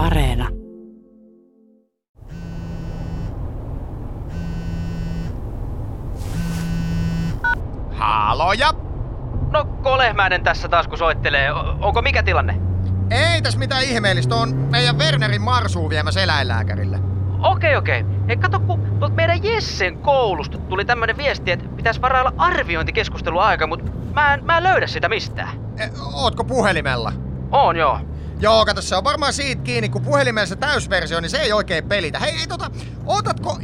Areena. 0.00 0.48
Haloja! 7.92 8.70
No 9.50 9.64
Kolehmäinen 9.64 10.42
tässä 10.44 10.68
taas 10.68 10.88
kun 10.88 10.98
soittelee. 10.98 11.52
O- 11.52 11.76
onko 11.80 12.02
mikä 12.02 12.22
tilanne? 12.22 12.60
Ei 13.10 13.42
tässä 13.42 13.58
mitään 13.58 13.84
ihmeellistä, 13.84 14.34
on 14.34 14.54
meidän 14.54 14.98
Wernerin 14.98 15.42
Marsuu 15.42 15.90
viemässä 15.90 16.22
eläinlääkärille. 16.22 16.98
Okei, 17.42 17.76
okei. 17.76 18.04
Hei, 18.28 18.36
kato, 18.36 18.60
kun 18.60 18.80
meidän 19.14 19.44
Jessen 19.44 19.98
koulusta 19.98 20.58
tuli 20.58 20.84
tämmönen 20.84 21.16
viesti, 21.16 21.50
että 21.50 21.68
pitäisi 21.76 22.02
varailla 22.02 22.32
arviointikeskustelua 22.38 23.46
aika, 23.46 23.66
mutta 23.66 23.84
mä 24.14 24.34
en, 24.34 24.44
mä 24.44 24.56
en 24.56 24.62
löydä 24.62 24.86
sitä 24.86 25.08
mistään. 25.08 25.48
E, 25.78 25.88
ootko 26.14 26.44
puhelimella? 26.44 27.12
On 27.50 27.76
joo. 27.76 27.98
Joo, 28.40 28.64
kato, 28.64 28.82
se 28.82 28.96
on 28.96 29.04
varmaan 29.04 29.32
siitä 29.32 29.62
kiinni, 29.62 29.88
kun 29.88 30.02
puhelimella 30.02 30.46
se 30.46 30.56
täysversio, 30.56 31.20
niin 31.20 31.30
se 31.30 31.38
ei 31.38 31.52
oikein 31.52 31.84
pelitä. 31.84 32.18
Hei, 32.18 32.36
ei 32.40 32.46
tota, 32.46 32.70
otatko 33.06 33.58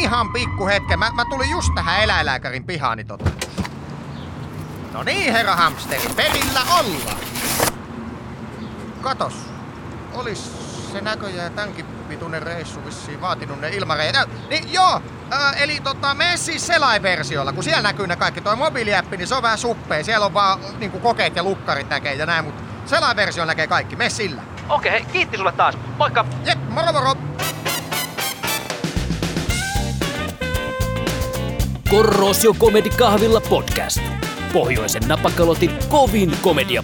ihan 0.00 0.32
pikku 0.32 0.66
hetken? 0.66 0.98
Mä, 0.98 1.10
mä 1.14 1.24
tulin 1.24 1.50
just 1.50 1.68
tähän 1.74 2.02
eläinlääkärin 2.02 2.64
pihaani 2.64 3.04
tota. 3.04 3.30
No 4.92 5.02
niin, 5.02 5.32
herra 5.32 5.56
hamsteri, 5.56 6.08
perillä 6.16 6.60
ollaan. 6.78 7.16
Katos, 9.00 9.34
olis 10.14 10.52
se 10.92 11.00
näköjään 11.00 11.52
tämänkin 11.52 11.86
pituinen 12.08 12.42
reissu 12.42 12.84
vissiin 12.84 13.20
vaatinut 13.20 13.60
ne 13.60 13.68
ilmareet. 13.68 14.16
Niin 14.50 14.72
joo, 14.72 15.02
ää, 15.30 15.52
eli 15.52 15.80
tota, 15.80 16.14
mene 16.14 16.36
siis 16.36 16.66
selaiversiolla, 16.66 17.52
kun 17.52 17.64
siellä 17.64 17.82
näkyy 17.82 18.06
ne 18.06 18.16
kaikki. 18.16 18.40
Toi 18.40 18.56
mobiiliäppi, 18.56 19.16
niin 19.16 19.28
se 19.28 19.34
on 19.34 19.42
vähän 19.42 19.58
suppea. 19.58 20.04
Siellä 20.04 20.26
on 20.26 20.34
vaan 20.34 20.58
niinku 20.78 21.00
kokeet 21.00 21.36
ja 21.36 21.42
lukkarit 21.42 21.88
näkee 21.88 22.14
ja 22.14 22.26
näin, 22.26 22.44
mutta 22.44 22.71
selaiversio 22.86 23.44
näkee 23.44 23.66
kaikki. 23.66 23.96
Mene 23.96 24.10
sillä. 24.10 24.42
Okei, 24.68 24.92
hei, 24.92 25.04
kiitti 25.12 25.36
sulle 25.36 25.52
taas. 25.52 25.78
Moikka! 25.98 26.24
Jep, 26.46 26.58
moro 26.68 26.92
moro! 26.92 27.14
Korrosio 31.90 32.54
Comedy 32.54 32.90
Kahvilla 32.90 33.40
podcast. 33.40 34.00
Pohjoisen 34.52 35.02
napakalotin 35.08 35.70
kovin 35.88 36.36
komedia 36.42 36.82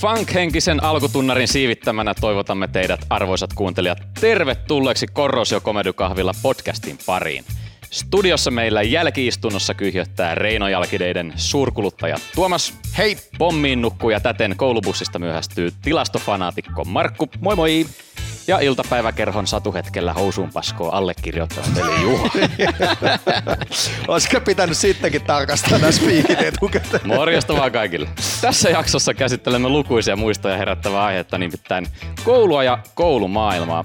Funk-henkisen 0.00 0.84
alkutunnarin 0.84 1.48
siivittämänä 1.48 2.14
toivotamme 2.20 2.68
teidät, 2.68 3.00
arvoisat 3.10 3.52
kuuntelijat, 3.52 3.98
tervetulleeksi 4.20 5.06
Korrosio 5.06 5.60
Comedy 5.60 5.92
Kahvilla 5.92 6.32
podcastin 6.42 6.98
pariin. 7.06 7.44
Studiossa 7.90 8.50
meillä 8.50 8.82
jälkiistunnossa 8.82 9.74
kyhjöttää 9.74 10.34
Reino 10.34 10.68
Jalkideiden 10.68 11.32
suurkuluttaja 11.36 12.16
Tuomas. 12.34 12.74
Hei! 12.98 13.16
Pommiin 13.38 13.82
nukkuu 13.82 14.10
ja 14.10 14.20
täten 14.20 14.56
koulubussista 14.56 15.18
myöhästyy 15.18 15.70
tilastofanaatikko 15.82 16.84
Markku. 16.84 17.28
Moi 17.40 17.56
moi! 17.56 17.86
Ja 18.48 18.58
iltapäiväkerhon 18.58 19.46
satuhetkellä 19.46 20.12
housuun 20.12 20.50
paskoo 20.52 20.90
allekirjoittanut 20.90 21.76
eli 21.76 22.02
Juha. 22.02 22.30
Olisiko 24.08 24.40
pitänyt 24.40 24.76
sittenkin 24.76 25.22
tarkastaa 25.22 25.78
nämä 25.78 25.92
spiikit 25.92 26.42
etukäteen? 26.42 27.06
Morjesta 27.06 27.56
vaan 27.56 27.72
kaikille. 27.72 28.08
Tässä 28.40 28.70
jaksossa 28.70 29.14
käsittelemme 29.14 29.68
lukuisia 29.68 30.16
muistoja 30.16 30.56
herättävää 30.56 31.04
aihetta, 31.04 31.38
nimittäin 31.38 31.86
koulua 32.24 32.62
ja 32.62 32.78
koulumaailmaa. 32.94 33.82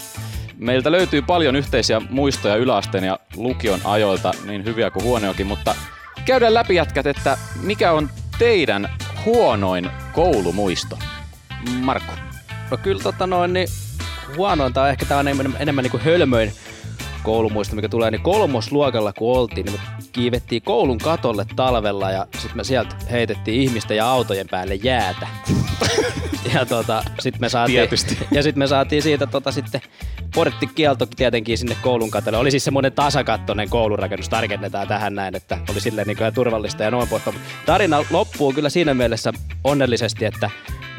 Meiltä 0.57 0.91
löytyy 0.91 1.21
paljon 1.21 1.55
yhteisiä 1.55 2.01
muistoja 2.09 2.55
yläasteen 2.55 3.03
ja 3.03 3.19
lukion 3.35 3.79
ajoilta, 3.83 4.31
niin 4.45 4.65
hyviä 4.65 4.91
kuin 4.91 5.05
huonojakin, 5.05 5.47
mutta 5.47 5.75
käydään 6.25 6.53
läpi 6.53 6.75
jätkät, 6.75 7.07
että 7.07 7.37
mikä 7.61 7.91
on 7.91 8.09
teidän 8.39 8.89
huonoin 9.25 9.89
koulumuisto? 10.13 10.99
Markku. 11.81 12.13
No 12.71 12.77
kyllä 12.77 13.03
tota 13.03 13.27
noin, 13.27 13.53
niin 13.53 13.67
huonointa 14.37 14.81
on 14.81 14.89
ehkä 14.89 15.05
tää 15.05 15.17
on 15.17 15.27
enemmän, 15.27 15.57
enemmän 15.59 15.83
niin 15.83 15.91
kuin 15.91 16.03
hölmöin 16.03 16.53
koulumuisto, 17.23 17.75
mikä 17.75 17.89
tulee, 17.89 18.11
niin 18.11 18.21
kolmosluokalla 18.21 19.13
kun 19.13 19.37
oltiin, 19.37 19.65
niin 19.65 19.79
me 19.79 20.03
kiivettiin 20.11 20.61
koulun 20.61 20.97
katolle 20.97 21.45
talvella 21.55 22.11
ja 22.11 22.27
sitten 22.33 22.57
me 22.57 22.63
sieltä 22.63 22.95
heitettiin 23.11 23.61
ihmisten 23.61 23.97
ja 23.97 24.07
autojen 24.07 24.47
päälle 24.47 24.75
jäätä. 24.75 25.27
ja 26.53 26.65
tota, 26.65 27.03
sit 27.19 27.39
me 27.39 27.49
saatiin, 27.49 27.77
Tietysti. 27.77 28.17
ja 28.31 28.43
sitten 28.43 28.59
me 28.59 28.67
saatiin 28.67 29.01
siitä 29.01 29.27
tota 29.27 29.51
sitten 29.51 29.81
porttikielto 30.35 31.05
tietenkin 31.05 31.57
sinne 31.57 31.77
koulun 31.81 32.11
katolle. 32.11 32.37
Oli 32.37 32.51
siis 32.51 32.63
semmoinen 32.63 32.91
tasakattoinen 32.91 33.69
koulurakennus, 33.69 34.29
tarkennetaan 34.29 34.87
tähän 34.87 35.15
näin, 35.15 35.35
että 35.35 35.57
oli 35.69 35.81
silleen 35.81 36.07
niin 36.07 36.17
kuin 36.17 36.33
turvallista 36.33 36.83
ja 36.83 36.91
noin 36.91 37.07
poispäin. 37.07 37.35
Tarina 37.65 38.05
loppuu 38.09 38.53
kyllä 38.53 38.69
siinä 38.69 38.93
mielessä 38.93 39.33
onnellisesti, 39.63 40.25
että 40.25 40.49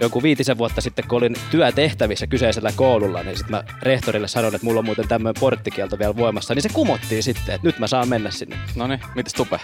joku 0.00 0.22
viitisen 0.22 0.58
vuotta 0.58 0.80
sitten, 0.80 1.04
kun 1.08 1.18
olin 1.18 1.36
työtehtävissä 1.50 2.26
kyseisellä 2.26 2.72
koululla, 2.76 3.22
niin 3.22 3.36
sitten 3.36 3.56
mä 3.56 3.64
rehtorille 3.82 4.28
sanoin, 4.28 4.54
että 4.54 4.66
mulla 4.66 4.78
on 4.78 4.84
muuten 4.84 5.08
tämmöinen 5.08 5.40
porttikielto 5.40 5.98
vielä 5.98 6.16
voimassa, 6.16 6.54
niin 6.54 6.62
se 6.62 6.68
kumottiin 6.72 7.22
sitten, 7.22 7.54
että 7.54 7.66
nyt 7.66 7.78
mä 7.78 7.86
saan 7.86 8.08
mennä 8.08 8.30
sinne. 8.30 8.58
No 8.76 8.86
niin, 8.86 9.00
mitäs 9.14 9.34
Tupe? 9.34 9.60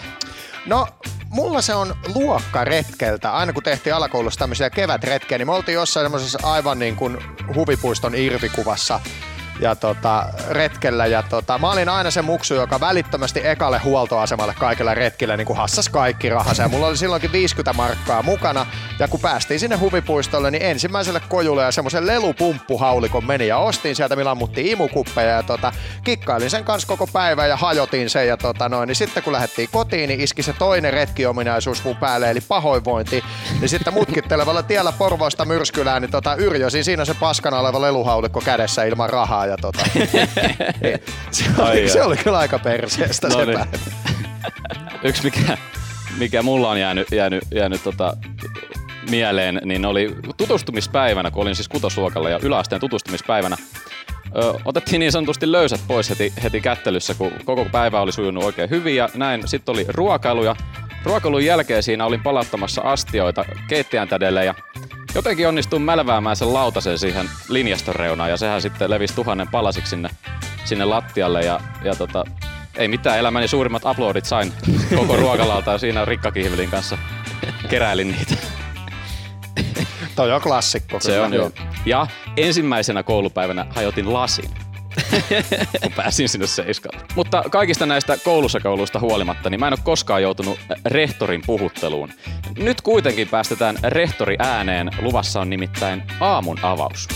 No, 0.67 0.87
mulla 1.31 1.63
se 1.63 1.75
on 1.75 1.95
luokkaretkeltä. 2.15 3.33
Aina 3.33 3.53
kun 3.53 3.63
tehtiin 3.63 3.95
alakoulussa 3.95 4.39
tämmöisiä 4.39 4.71
kevätretkiä, 4.71 5.39
niin 5.39 5.49
me 5.49 5.53
oltiin 5.53 5.75
jossain 5.75 6.05
semmoisessa 6.05 6.39
aivan 6.43 6.79
niin 6.79 6.97
kuin 6.97 7.19
huvipuiston 7.55 8.15
irvikuvassa 8.15 9.01
ja 9.61 9.77
tota, 9.77 10.27
retkellä. 10.51 11.07
Ja 11.07 11.23
tota, 11.23 11.59
mä 11.59 11.71
olin 11.71 11.89
aina 11.89 12.11
se 12.11 12.23
muksu, 12.23 12.55
joka 12.55 12.81
välittömästi 12.81 13.41
ekalle 13.45 13.79
huoltoasemalle 13.79 14.55
kaikilla 14.59 14.95
retkillä 14.95 15.37
niin 15.37 15.47
kuin 15.47 15.57
hassas 15.57 15.89
kaikki 15.89 16.29
rahansa. 16.29 16.63
Ja 16.63 16.69
mulla 16.69 16.87
oli 16.87 16.97
silloinkin 16.97 17.33
50 17.33 17.73
markkaa 17.73 18.23
mukana. 18.23 18.67
Ja 18.99 19.09
kun 19.09 19.21
päästiin 19.21 19.61
sinne 19.61 19.77
huvipuistolle, 19.77 20.51
niin 20.51 20.63
ensimmäiselle 20.63 21.21
kojulle 21.29 21.63
ja 21.63 21.73
semmoisen 21.73 22.07
lelupumppuhaulikon 22.07 23.25
meni 23.25 23.47
ja 23.47 23.59
ostin 23.59 23.97
sieltä, 23.97 24.17
millä 24.17 24.31
ammuttiin 24.31 24.67
imukuppeja 24.67 25.31
ja 25.31 25.43
tota, 25.43 25.73
kikkailin 26.05 26.51
sen 26.51 26.65
kanssa 26.65 26.89
koko 26.89 27.07
päivän 27.07 27.49
ja 27.49 27.57
hajotin 27.57 28.11
sen. 28.11 28.29
Ja 28.29 28.37
tota 28.37 28.69
noin, 28.69 28.87
niin 28.87 28.97
sitten 28.97 29.23
kun 29.23 29.33
lähdettiin 29.33 29.69
kotiin, 29.73 30.09
niin 30.09 30.21
iski 30.21 30.43
se 30.43 30.53
toinen 30.53 30.93
retkiominaisuus 30.93 31.85
mun 31.85 31.97
päälle, 31.97 32.31
eli 32.31 32.41
pahoinvointi. 32.41 33.25
Niin 33.61 33.69
sitten 33.69 33.95
mutkittelevalla 33.95 34.63
tiellä 34.63 34.93
Porvoosta 34.93 35.45
Myrskylään, 35.45 36.03
niin 36.03 36.11
tota, 36.11 36.35
yrjösin 36.35 36.85
siinä 36.85 37.05
se 37.05 37.15
paskana 37.15 37.61
oleva 37.61 37.81
leluhaulikko 37.81 38.41
kädessä 38.41 38.85
ilman 38.85 39.11
rahaa. 39.11 39.50
Ja 39.51 39.57
tota, 39.57 39.85
se, 41.31 41.45
Ai 41.59 41.81
oli, 41.81 41.89
se 41.89 42.03
oli 42.03 42.17
kyllä 42.17 42.39
aika 42.39 42.59
perseestä 42.59 43.29
No 43.29 43.35
se 43.35 43.47
niin. 43.47 43.59
päivä. 43.59 43.79
Yksi 45.09 45.25
mikä, 45.25 45.59
mikä 46.19 46.43
mulla 46.43 46.71
on 46.71 46.81
jäänyt, 46.81 47.13
jäänyt, 47.13 47.45
jäänyt 47.55 47.83
tota, 47.85 48.17
mieleen, 49.11 49.61
niin 49.65 49.85
oli 49.85 50.17
tutustumispäivänä, 50.37 51.31
kun 51.31 51.43
olin 51.43 51.55
siis 51.55 51.69
kutosluokalla 51.69 52.31
ja 52.31 52.39
yläasteen 52.43 52.81
tutustumispäivänä. 52.81 53.57
Ö, 54.37 54.55
otettiin 54.65 55.01
niin 55.01 55.13
sanotusti 55.13 55.53
löysät 55.53 55.81
pois 55.89 56.11
heti, 56.11 56.33
heti 56.43 56.61
kättelyssä, 56.61 57.15
kun 57.15 57.33
koko 57.45 57.65
päivä 57.65 58.01
oli 58.01 58.13
sujunut 58.13 58.45
oikein 58.45 58.71
hyvin 58.71 58.97
ja 58.97 59.09
näin. 59.15 59.49
Sitten 59.49 59.73
oli 59.73 59.87
ruokailu 59.89 60.45
ja 60.45 60.57
ruokailun 61.05 61.45
jälkeen 61.45 61.83
siinä 61.83 62.07
olin 62.07 62.23
palauttamassa 62.23 62.83
astioita 62.83 63.45
keittiön 63.69 64.09
tädelle 64.09 64.45
ja 64.45 64.55
jotenkin 65.15 65.49
onnistuin 65.49 65.83
mälväämään 65.83 66.37
sen 66.37 66.55
lautasen 66.55 66.99
siihen 66.99 67.31
linjaston 67.49 67.95
reunaan 67.95 68.31
ja 68.31 68.37
sehän 68.37 68.63
sitten 68.63 68.91
levisi 68.91 69.15
tuhannen 69.15 69.49
palasiksi 69.49 69.91
sinne, 69.91 70.09
sinne 70.65 70.85
lattialle 70.85 71.41
ja, 71.41 71.61
ja 71.83 71.95
tota, 71.95 72.25
ei 72.77 72.89
mitään, 72.89 73.19
elämäni 73.19 73.49
suurimmat 73.49 73.85
uploadit 73.85 74.25
sain 74.25 74.53
koko 74.97 75.17
ruokalalta 75.17 75.73
ja 75.73 75.79
siinä 75.79 76.05
rikkakihvelin 76.05 76.71
kanssa 76.71 76.99
keräilin 77.69 78.09
niitä. 78.09 78.35
Toi 80.17 80.33
on 80.33 80.41
klassikko. 80.41 81.01
Se 81.01 81.21
on 81.21 81.33
joo. 81.33 81.51
Ja 81.87 82.07
ensimmäisenä 82.37 83.03
koulupäivänä 83.03 83.67
hajotin 83.71 84.13
lasin. 84.13 84.51
Kun 85.83 85.93
pääsin 85.97 86.29
sinne 86.29 86.47
seiskalle. 86.47 87.01
Mutta 87.17 87.45
kaikista 87.51 87.87
näistä 87.87 88.17
koulussa 88.25 88.61
kouluista 88.61 89.01
huolimatta, 89.01 89.51
niin 89.51 89.61
mä 89.61 89.67
en 89.67 89.73
ole 89.73 89.81
koskaan 89.85 90.23
joutunut 90.23 90.59
rehtorin 90.85 91.43
puhutteluun. 91.47 92.13
Nyt 92.59 92.81
kuitenkin 92.81 93.29
päästetään 93.29 93.77
rehtori 93.83 94.37
ääneen. 94.39 94.91
Luvassa 95.03 95.41
on 95.41 95.51
nimittäin 95.51 96.03
aamun 96.21 96.59
avaus. 96.63 97.09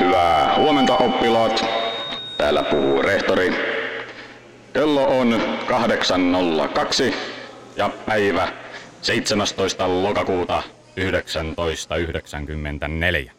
Hyvää 0.00 0.54
huomenta 0.56 0.96
oppilaat. 0.96 1.64
Täällä 2.38 2.62
puhuu 2.62 3.02
rehtori. 3.02 3.75
Kello 4.76 5.20
on 5.20 5.40
8.02 7.08 7.14
ja 7.76 7.90
päivä 8.06 8.48
17. 9.02 10.02
lokakuuta 10.02 10.62
1994. 10.94 13.32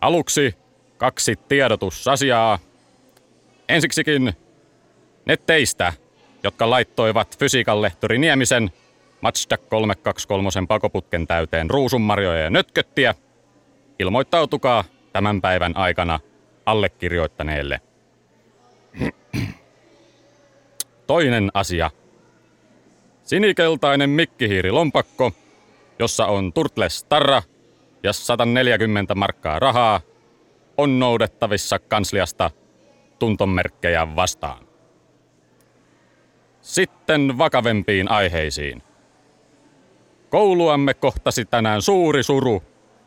Aluksi 0.00 0.54
kaksi 0.96 1.36
tiedotusasiaa. 1.48 2.58
Ensiksikin 3.68 4.32
ne 5.24 5.36
teistä, 5.36 5.92
jotka 6.42 6.70
laittoivat 6.70 7.38
fysiikan 7.38 7.82
lehtori 7.82 8.18
Niemisen 8.18 8.70
Mazda 9.20 9.56
323 9.56 10.48
pakoputken 10.68 11.26
täyteen 11.26 11.70
ruusunmarjoja 11.70 12.42
ja 12.42 12.50
nötköttiä, 12.50 13.14
ilmoittautukaa 13.98 14.84
tämän 15.12 15.40
päivän 15.40 15.76
aikana 15.76 16.20
allekirjoittaneelle. 16.66 17.80
Toinen 21.06 21.50
asia. 21.54 21.90
Sinikeltainen 23.22 24.10
mikkihiirilompakko, 24.10 25.32
jossa 25.98 26.26
on 26.26 26.52
Turtles 26.52 26.98
Starra 26.98 27.42
ja 28.02 28.12
140 28.12 29.14
markkaa 29.14 29.58
rahaa, 29.58 30.00
on 30.76 30.98
noudettavissa 30.98 31.78
kansliasta 31.78 32.50
tuntomerkkejä 33.18 34.16
vastaan. 34.16 34.66
Sitten 36.60 37.38
vakavempiin 37.38 38.10
aiheisiin. 38.10 38.82
Kouluamme 40.30 40.94
kohtasi 40.94 41.44
tänään 41.44 41.82
suuri 41.82 42.22
suru, 42.22 42.62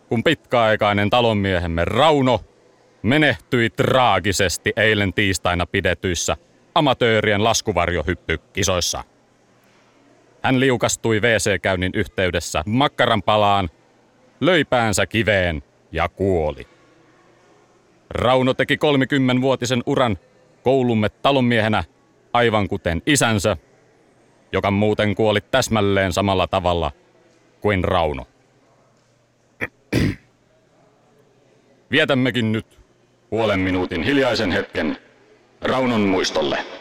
kun 0.10 0.24
pitkäaikainen 0.24 1.10
talonmiehemme 1.10 1.86
Rauno 1.86 2.42
menehtyi 3.02 3.70
traagisesti 3.70 4.74
eilen 4.76 5.14
tiistaina 5.14 5.66
pidetyissä 5.66 6.38
amatöörien 6.80 7.44
laskuvarjohyppykisoissa. 7.44 9.04
Hän 10.44 10.60
liukastui 10.60 11.20
WC-käynnin 11.22 11.92
yhteydessä 11.94 12.64
makkaran 12.66 13.24
palaan, 13.24 13.70
löi 14.42 14.66
päänsä 14.66 15.06
kiveen 15.06 15.64
ja 15.92 16.10
kuoli. 16.10 16.68
Rauno 18.10 18.54
teki 18.54 18.76
30-vuotisen 18.76 19.84
uran 19.86 20.18
koulumme 20.64 21.10
talonmiehenä, 21.10 21.84
aivan 22.34 22.68
kuten 22.68 23.02
isänsä, 23.06 23.58
joka 24.52 24.72
muuten 24.72 25.16
kuoli 25.16 25.42
täsmälleen 25.42 26.14
samalla 26.14 26.48
tavalla 26.48 26.92
kuin 27.62 27.84
Rauno. 27.84 28.28
Vietämmekin 31.92 32.52
nyt 32.52 32.80
puolen 33.30 33.60
minuutin 33.60 34.04
hiljaisen 34.04 34.52
hetken 34.52 34.98
Raunon 35.62 36.02
muistolle. 36.02 36.79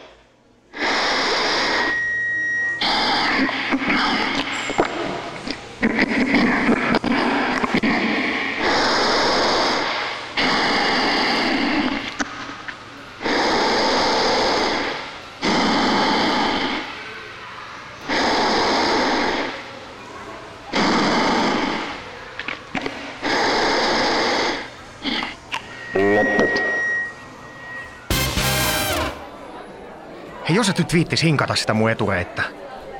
Hei, 30.49 30.55
jos 30.55 30.69
et 30.69 30.77
nyt 30.77 30.93
viittis 30.93 31.23
hinkata 31.23 31.55
sitä 31.55 31.73
mun 31.73 31.91
etureittä. 31.91 32.43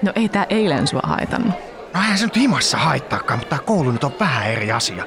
No 0.02 0.12
ei 0.16 0.30
tää 0.30 0.46
eilen 0.50 0.88
sua 0.88 1.02
haitannut. 1.04 1.56
No 1.94 2.02
eihän 2.02 2.18
se 2.18 2.26
nyt 2.26 2.36
himassa 2.36 2.78
haittaakaan, 2.78 3.40
mutta 3.40 3.56
tää 3.56 3.66
koulu 3.66 3.92
nyt 3.92 4.04
on 4.04 4.14
vähän 4.20 4.52
eri 4.52 4.72
asia. 4.72 5.06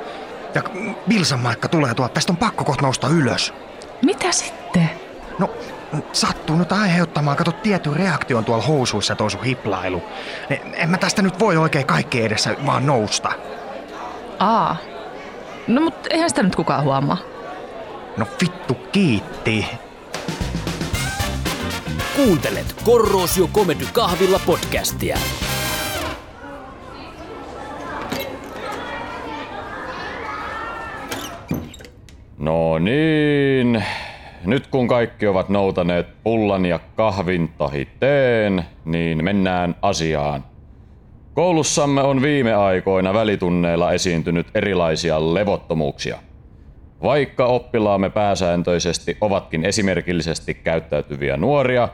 Ja 0.54 0.62
Bilsan 1.08 1.40
maikka 1.40 1.68
tulee 1.68 1.94
tuolta, 1.94 2.14
tästä 2.14 2.32
on 2.32 2.36
pakko 2.36 2.64
kohta 2.64 2.82
nousta 2.82 3.08
ylös. 3.08 3.54
Mitä 4.04 4.32
sitten? 4.32 4.90
No, 5.38 5.50
sattuu 6.12 6.56
nyt 6.56 6.72
aiheuttamaan, 6.72 7.36
kato 7.36 7.52
tietyn 7.52 7.96
reaktion 7.96 8.44
tuolla 8.44 8.64
housuissa 8.64 9.14
toi 9.14 9.30
sun 9.30 9.44
hiplailu. 9.44 10.02
En, 10.50 10.60
en 10.74 10.90
mä 10.90 10.98
tästä 10.98 11.22
nyt 11.22 11.40
voi 11.40 11.56
oikein 11.56 11.86
kaikki 11.86 12.24
edessä 12.24 12.56
vaan 12.66 12.86
nousta. 12.86 13.32
Aa. 14.38 14.76
No 15.66 15.80
mut 15.80 15.94
eihän 16.10 16.28
sitä 16.28 16.42
nyt 16.42 16.56
kukaan 16.56 16.84
huomaa. 16.84 17.18
No 18.16 18.26
vittu 18.40 18.74
kiitti. 18.74 19.66
Kuuntelet 22.16 22.76
Korrosio 22.84 23.46
Comedy 23.46 23.84
Kahvilla 23.92 24.40
podcastia. 24.46 25.18
No 32.38 32.78
niin, 32.78 33.84
nyt 34.44 34.66
kun 34.66 34.88
kaikki 34.88 35.26
ovat 35.26 35.48
noutaneet 35.48 36.06
pullan 36.22 36.66
ja 36.66 36.80
kahvin 36.96 37.48
tahi 37.58 37.88
teen, 38.00 38.64
niin 38.84 39.24
mennään 39.24 39.74
asiaan. 39.82 40.44
Koulussamme 41.34 42.02
on 42.02 42.22
viime 42.22 42.54
aikoina 42.54 43.14
välitunneilla 43.14 43.92
esiintynyt 43.92 44.46
erilaisia 44.54 45.34
levottomuuksia. 45.34 46.18
Vaikka 47.02 47.46
oppilaamme 47.46 48.10
pääsääntöisesti 48.10 49.16
ovatkin 49.20 49.64
esimerkillisesti 49.64 50.54
käyttäytyviä 50.54 51.36
nuoria, 51.36 51.88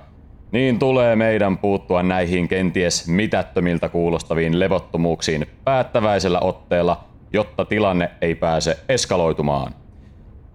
niin 0.52 0.78
tulee 0.78 1.16
meidän 1.16 1.58
puuttua 1.58 2.02
näihin 2.02 2.48
kenties 2.48 3.08
mitättömiltä 3.08 3.88
kuulostaviin 3.88 4.60
levottomuuksiin 4.60 5.46
päättäväisellä 5.64 6.40
otteella, 6.40 7.04
jotta 7.32 7.64
tilanne 7.64 8.10
ei 8.20 8.34
pääse 8.34 8.78
eskaloitumaan. 8.88 9.74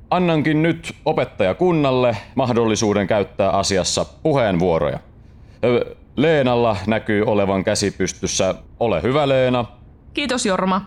Annankin 0.10 0.63
nyt 0.63 0.95
opettajakunnalle 1.06 2.18
mahdollisuuden 2.36 3.07
käyttää 3.07 3.50
asiassa 3.50 4.06
puheenvuoroja. 4.24 5.00
Leenalla 6.16 6.78
näkyy 6.88 7.24
olevan 7.24 7.63
käsi 7.63 7.92
pystyssä. 7.92 8.56
Ole 8.80 9.01
hyvä 9.01 9.30
Leena. 9.30 9.66
Kiitos 10.13 10.45
Jorma. 10.45 10.81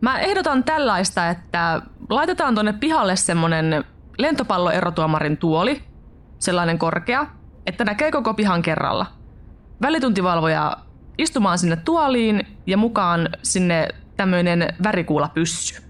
Mä 0.00 0.20
ehdotan 0.20 0.64
tällaista, 0.64 1.28
että 1.28 1.82
laitetaan 2.10 2.54
tonne 2.54 2.72
pihalle 2.72 3.16
semmonen 3.16 3.84
lentopalloerotuomarin 4.18 5.36
tuoli, 5.36 5.82
sellainen 6.38 6.78
korkea, 6.78 7.26
että 7.66 7.84
näkee 7.84 8.10
koko 8.10 8.34
pihan 8.34 8.62
kerralla. 8.62 9.06
Välituntivalvoja 9.82 10.76
istumaan 11.18 11.58
sinne 11.58 11.76
tuoliin 11.76 12.46
ja 12.66 12.76
mukaan 12.76 13.28
sinne 13.42 13.88
tämmöinen 14.16 14.74
värikuula 14.82 15.28
pyssy. 15.28 15.82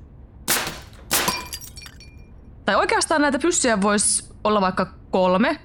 Tai 2.64 2.74
oikeastaan 2.76 3.20
näitä 3.20 3.38
pyssyjä 3.38 3.80
voisi 3.80 4.34
olla 4.44 4.60
vaikka 4.60 4.86
kolme 5.10 5.60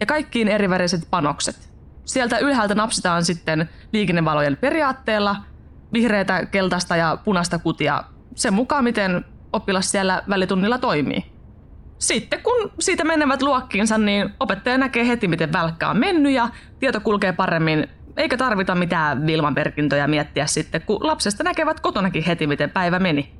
ja 0.00 0.06
kaikkiin 0.06 0.48
eriväriset 0.48 1.06
panokset. 1.10 1.70
Sieltä 2.04 2.38
ylhäältä 2.38 2.74
napsitaan 2.74 3.24
sitten 3.24 3.70
liikennevalojen 3.92 4.56
periaatteella 4.56 5.36
vihreätä, 5.92 6.46
keltaista 6.46 6.96
ja 6.96 7.18
punaista 7.24 7.58
kutia 7.58 8.04
sen 8.34 8.54
mukaan, 8.54 8.84
miten 8.84 9.24
oppilas 9.52 9.90
siellä 9.90 10.22
välitunnilla 10.28 10.78
toimii. 10.78 11.35
Sitten 11.98 12.40
kun 12.42 12.70
siitä 12.80 13.04
menevät 13.04 13.42
luokkiinsa, 13.42 13.98
niin 13.98 14.34
opettaja 14.40 14.78
näkee 14.78 15.08
heti, 15.08 15.28
miten 15.28 15.52
välkkä 15.52 15.88
on 15.88 15.98
mennyt 15.98 16.32
ja 16.32 16.48
tieto 16.78 17.00
kulkee 17.00 17.32
paremmin, 17.32 17.88
eikä 18.16 18.36
tarvita 18.36 18.74
mitään 18.74 19.26
Vilman-merkintöjä 19.26 20.06
miettiä 20.06 20.46
sitten, 20.46 20.82
kun 20.82 21.06
lapsesta 21.06 21.44
näkevät 21.44 21.80
kotonakin 21.80 22.24
heti, 22.24 22.46
miten 22.46 22.70
päivä 22.70 22.98
meni. 22.98 23.32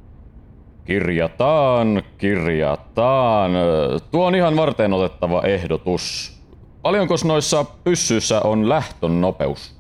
Kirjataan, 0.85 2.03
kirjataan. 2.19 3.53
Tuo 4.11 4.27
on 4.27 4.35
ihan 4.35 4.57
varten 4.57 4.93
otettava 4.93 5.43
ehdotus. 5.43 6.37
Paljonko 6.83 7.15
noissa 7.25 7.65
pyssyissä 7.65 8.41
on 8.41 8.69
lähtön 8.69 9.21
nopeus? 9.21 9.77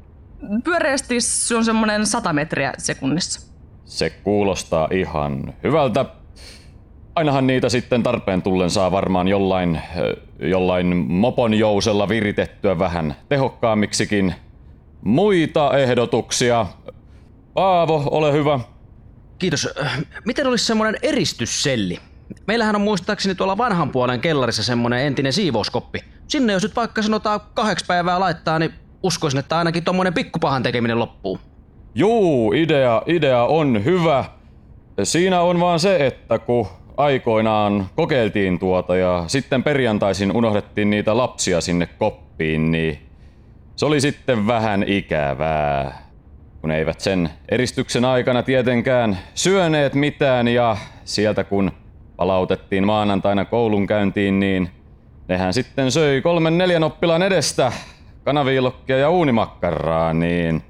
Pyöreästi 0.64 1.20
se 1.20 1.56
on 1.56 1.64
semmoinen 1.64 2.06
100 2.06 2.32
metriä 2.32 2.72
sekunnissa. 2.78 3.52
Se 3.84 4.10
kuulostaa 4.10 4.88
ihan 4.90 5.54
hyvältä. 5.62 6.04
Ainahan 7.16 7.46
niitä 7.46 7.68
sitten 7.68 8.02
tarpeen 8.02 8.42
tullen 8.42 8.70
saa 8.70 8.92
varmaan 8.92 9.28
jollain, 9.28 9.80
jollain 10.38 10.96
mopon 10.96 11.54
jousella 11.54 12.08
viritettyä 12.08 12.78
vähän 12.78 13.14
tehokkaammiksikin. 13.28 14.34
Muita 15.02 15.78
ehdotuksia? 15.78 16.66
Paavo, 17.54 18.02
ole 18.10 18.32
hyvä. 18.32 18.60
Kiitos. 19.38 19.68
Miten 20.24 20.46
olisi 20.46 20.66
semmoinen 20.66 20.96
eristysselli? 21.02 21.98
Meillähän 22.46 22.76
on 22.76 22.80
muistaakseni 22.82 23.34
tuolla 23.34 23.58
vanhan 23.58 23.90
puolen 23.90 24.20
kellarissa 24.20 24.62
semmoinen 24.62 25.06
entinen 25.06 25.32
siivouskoppi. 25.32 25.98
Sinne 26.28 26.52
jos 26.52 26.62
nyt 26.62 26.76
vaikka 26.76 27.02
sanotaan 27.02 27.40
kahdeksi 27.54 27.86
päivää 27.86 28.20
laittaa, 28.20 28.58
niin 28.58 28.72
uskoisin, 29.02 29.40
että 29.40 29.58
ainakin 29.58 29.84
tommonen 29.84 30.14
pikkupahan 30.14 30.62
tekeminen 30.62 30.98
loppuu. 30.98 31.40
Juu, 31.94 32.52
idea, 32.52 33.02
idea 33.06 33.44
on 33.44 33.84
hyvä. 33.84 34.24
Siinä 35.02 35.40
on 35.40 35.60
vaan 35.60 35.80
se, 35.80 36.06
että 36.06 36.38
kun 36.38 36.66
aikoinaan 36.96 37.86
kokeiltiin 37.96 38.58
tuota 38.58 38.96
ja 38.96 39.24
sitten 39.26 39.62
perjantaisin 39.62 40.36
unohdettiin 40.36 40.90
niitä 40.90 41.16
lapsia 41.16 41.60
sinne 41.60 41.86
koppiin, 41.86 42.72
niin 42.72 42.98
se 43.76 43.86
oli 43.86 44.00
sitten 44.00 44.46
vähän 44.46 44.84
ikävää. 44.86 46.06
Kun 46.60 46.70
eivät 46.70 47.00
sen 47.00 47.30
eristyksen 47.48 48.04
aikana 48.04 48.42
tietenkään 48.42 49.18
syöneet 49.34 49.94
mitään 49.94 50.48
ja 50.48 50.76
sieltä 51.04 51.44
kun 51.44 51.72
palautettiin 52.16 52.86
maanantaina 52.86 53.44
koulun 53.44 53.86
käyntiin, 53.86 54.40
niin 54.40 54.70
nehän 55.28 55.54
sitten 55.54 55.90
söi 55.92 56.22
kolmen 56.22 56.58
neljän 56.58 56.84
oppilaan 56.84 57.22
edestä 57.22 57.72
kanaviilokkia 58.24 58.98
ja 58.98 59.10
uunimakkaraa, 59.10 60.14
niin 60.14 60.62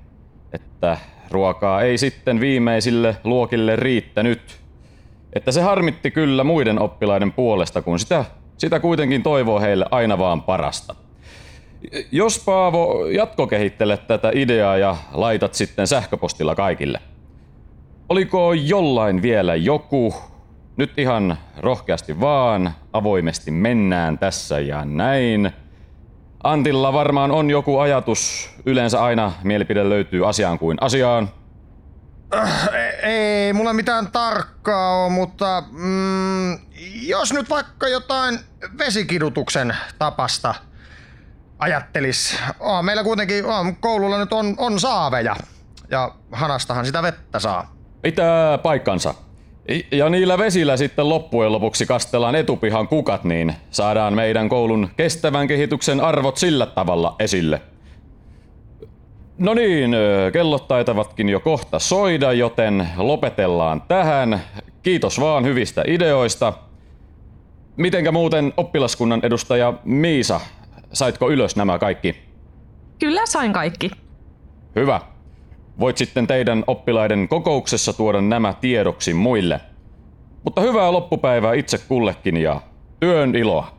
että 0.52 0.98
ruokaa 1.30 1.82
ei 1.82 1.98
sitten 1.98 2.40
viimeisille 2.40 3.16
luokille 3.24 3.76
riittänyt. 3.76 4.65
Että 5.36 5.52
se 5.52 5.62
harmitti 5.62 6.10
kyllä 6.10 6.44
muiden 6.44 6.78
oppilaiden 6.78 7.32
puolesta, 7.32 7.82
kun 7.82 7.98
sitä, 7.98 8.24
sitä 8.58 8.80
kuitenkin 8.80 9.22
toivoo 9.22 9.60
heille 9.60 9.86
aina 9.90 10.18
vaan 10.18 10.42
parasta. 10.42 10.94
Jos 12.12 12.42
Paavo 12.44 13.06
jatkokehittelet 13.06 14.06
tätä 14.06 14.30
ideaa 14.34 14.76
ja 14.76 14.96
laitat 15.12 15.54
sitten 15.54 15.86
sähköpostilla 15.86 16.54
kaikille. 16.54 17.00
Oliko 18.08 18.52
jollain 18.52 19.22
vielä 19.22 19.54
joku? 19.54 20.14
Nyt 20.76 20.98
ihan 20.98 21.38
rohkeasti 21.58 22.20
vaan, 22.20 22.74
avoimesti 22.92 23.50
mennään 23.50 24.18
tässä 24.18 24.60
ja 24.60 24.84
näin. 24.84 25.50
Antilla 26.44 26.92
varmaan 26.92 27.30
on 27.30 27.50
joku 27.50 27.78
ajatus. 27.78 28.50
Yleensä 28.66 29.02
aina 29.02 29.32
mielipide 29.44 29.88
löytyy 29.88 30.28
asiaan 30.28 30.58
kuin 30.58 30.78
asiaan. 30.80 31.28
Ei 33.02 33.52
mulla 33.52 33.72
mitään 33.72 34.12
tarkkaa 34.12 35.04
ole, 35.04 35.12
mutta 35.12 35.62
mm, 35.70 36.58
jos 37.02 37.32
nyt 37.32 37.50
vaikka 37.50 37.88
jotain 37.88 38.38
vesikidutuksen 38.78 39.76
tapasta 39.98 40.54
ajattelis. 41.58 42.38
Oh, 42.60 42.82
meillä 42.82 43.04
kuitenkin 43.04 43.44
oh, 43.44 43.66
koululla 43.80 44.18
nyt 44.18 44.32
on, 44.32 44.54
on 44.58 44.80
saaveja 44.80 45.36
ja 45.90 46.14
hanastahan 46.32 46.86
sitä 46.86 47.02
vettä 47.02 47.38
saa. 47.38 47.76
Pitää 48.02 48.58
paikkansa. 48.58 49.14
Ja 49.92 50.08
niillä 50.08 50.38
vesillä 50.38 50.76
sitten 50.76 51.08
loppujen 51.08 51.52
lopuksi 51.52 51.86
kastellaan 51.86 52.34
etupihan 52.34 52.88
kukat, 52.88 53.24
niin 53.24 53.54
saadaan 53.70 54.14
meidän 54.14 54.48
koulun 54.48 54.90
kestävän 54.96 55.48
kehityksen 55.48 56.00
arvot 56.00 56.36
sillä 56.36 56.66
tavalla 56.66 57.16
esille. 57.18 57.62
No 59.38 59.54
niin, 59.54 59.90
kellot 60.32 60.68
taitavatkin 60.68 61.28
jo 61.28 61.40
kohta 61.40 61.78
soida, 61.78 62.32
joten 62.32 62.88
lopetellaan 62.96 63.82
tähän. 63.88 64.40
Kiitos 64.82 65.20
vaan 65.20 65.44
hyvistä 65.44 65.84
ideoista. 65.86 66.52
Mitenkä 67.76 68.12
muuten 68.12 68.52
oppilaskunnan 68.56 69.20
edustaja 69.22 69.74
Miisa, 69.84 70.40
saitko 70.92 71.30
ylös 71.30 71.56
nämä 71.56 71.78
kaikki? 71.78 72.16
Kyllä 72.98 73.26
sain 73.26 73.52
kaikki. 73.52 73.90
Hyvä. 74.76 75.00
Voit 75.80 75.96
sitten 75.96 76.26
teidän 76.26 76.64
oppilaiden 76.66 77.28
kokouksessa 77.28 77.92
tuoda 77.92 78.20
nämä 78.20 78.54
tiedoksi 78.60 79.14
muille. 79.14 79.60
Mutta 80.44 80.60
hyvää 80.60 80.92
loppupäivää 80.92 81.54
itse 81.54 81.78
kullekin 81.78 82.36
ja 82.36 82.60
työn 83.00 83.34
iloa. 83.34 83.76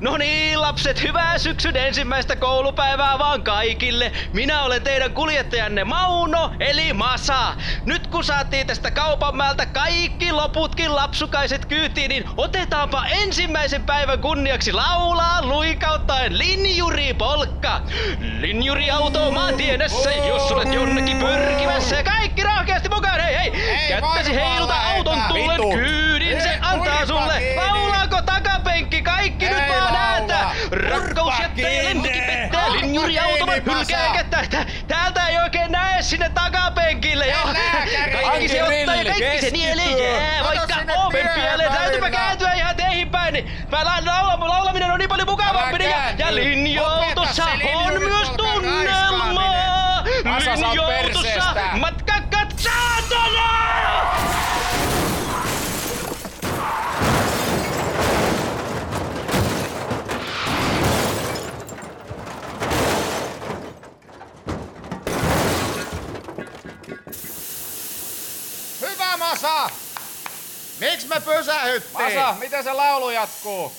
No 0.00 0.16
niin, 0.16 0.60
lapset, 0.60 1.02
hyvää 1.02 1.38
syksyn 1.38 1.76
ensimmäistä 1.76 2.36
koulupäivää 2.36 3.18
vaan 3.18 3.42
kaikille. 3.42 4.12
Minä 4.32 4.62
olen 4.62 4.82
teidän 4.82 5.12
kuljettajanne 5.12 5.84
Mauno, 5.84 6.52
eli 6.60 6.92
Masa. 6.92 7.54
Nyt 7.84 8.06
kun 8.06 8.24
saatiin 8.24 8.66
tästä 8.66 8.90
kaupanmäältä 8.90 9.66
kaikki 9.66 10.32
loputkin 10.32 10.96
lapsukaiset 10.96 11.66
kyytiin, 11.66 12.08
niin 12.08 12.24
otetaanpa 12.36 13.06
ensimmäisen 13.06 13.82
päivän 13.82 14.18
kunniaksi 14.18 14.72
laulaa 14.72 15.42
luikauttaen 15.42 16.38
linjuripolkka. 16.38 17.80
Linjuriauto 18.40 19.30
maantienessä, 19.30 20.10
jos 20.12 20.52
olet 20.52 20.74
jonnekin 20.74 21.18
pyrkimässä 21.18 21.96
ja 21.96 22.02
kaikki 22.02 22.42
rohkeasti 22.42 22.88
mukaan, 22.88 23.20
hei 23.20 23.34
hei! 23.36 23.88
Kättäsi 23.88 24.34
heiltä 24.34 24.74
auton 24.74 25.22
tullen 25.28 25.60
kyydin, 25.74 26.40
se 26.42 26.58
antaa 26.60 27.06
sulle. 27.06 27.54
Laulaako 27.56 28.22
takapenkki 28.22 29.02
kaikki 29.02 29.48
nyt 29.48 29.68
vaan 29.68 29.96
ääntä? 29.96 30.38
Rakkaus 30.70 31.34
jättää 31.40 31.70
ja 31.70 31.84
lentokin 31.84 32.22
pettää, 32.26 32.72
linjuriauto 32.72 33.46
vai 33.46 33.62
hylkää 33.66 34.12
kättä. 34.14 34.44
Tä- 34.50 34.66
Täältä 34.88 35.28
ei 35.28 35.38
oikein 35.38 35.72
näe 35.72 36.02
sinne 36.02 36.28
takapenkille 36.34 37.26
jo. 37.26 37.38
Kaikki 38.22 38.48
se 38.48 38.62
ottaa 38.64 38.94
ja 38.96 39.04
kaikki 39.12 39.40
se 39.40 39.50
nielee. 39.50 40.12
Jää, 40.12 40.44
vaikka 40.44 40.76
oven 40.96 41.28
pieleen. 41.34 41.72
Täytyypä 41.72 42.10
kääntyä 42.10 42.52
ihan 42.54 42.76
teihin 42.76 43.10
päin, 43.10 43.32
niin 43.32 43.50
mä 43.70 43.84
la- 43.84 44.00
laula- 44.04 44.48
laulaminen 44.48 44.90
on 44.90 44.98
niin 44.98 45.08
paljon 45.08 45.28
mukavampi. 45.28 45.78
niin 45.78 45.90
Ja, 45.90 46.10
ja 46.18 46.34
linja-autossa 46.34 47.44
on 47.74 47.92
myös 48.02 48.30
Hyvä 69.30 69.48
Masa! 69.48 69.70
Miksi 70.80 71.08
me 71.08 71.20
pysähyttiin? 71.20 72.14
Masa, 72.14 72.34
miten 72.40 72.64
se 72.64 72.72
laulu 72.72 73.10
jatkuu? 73.10 73.72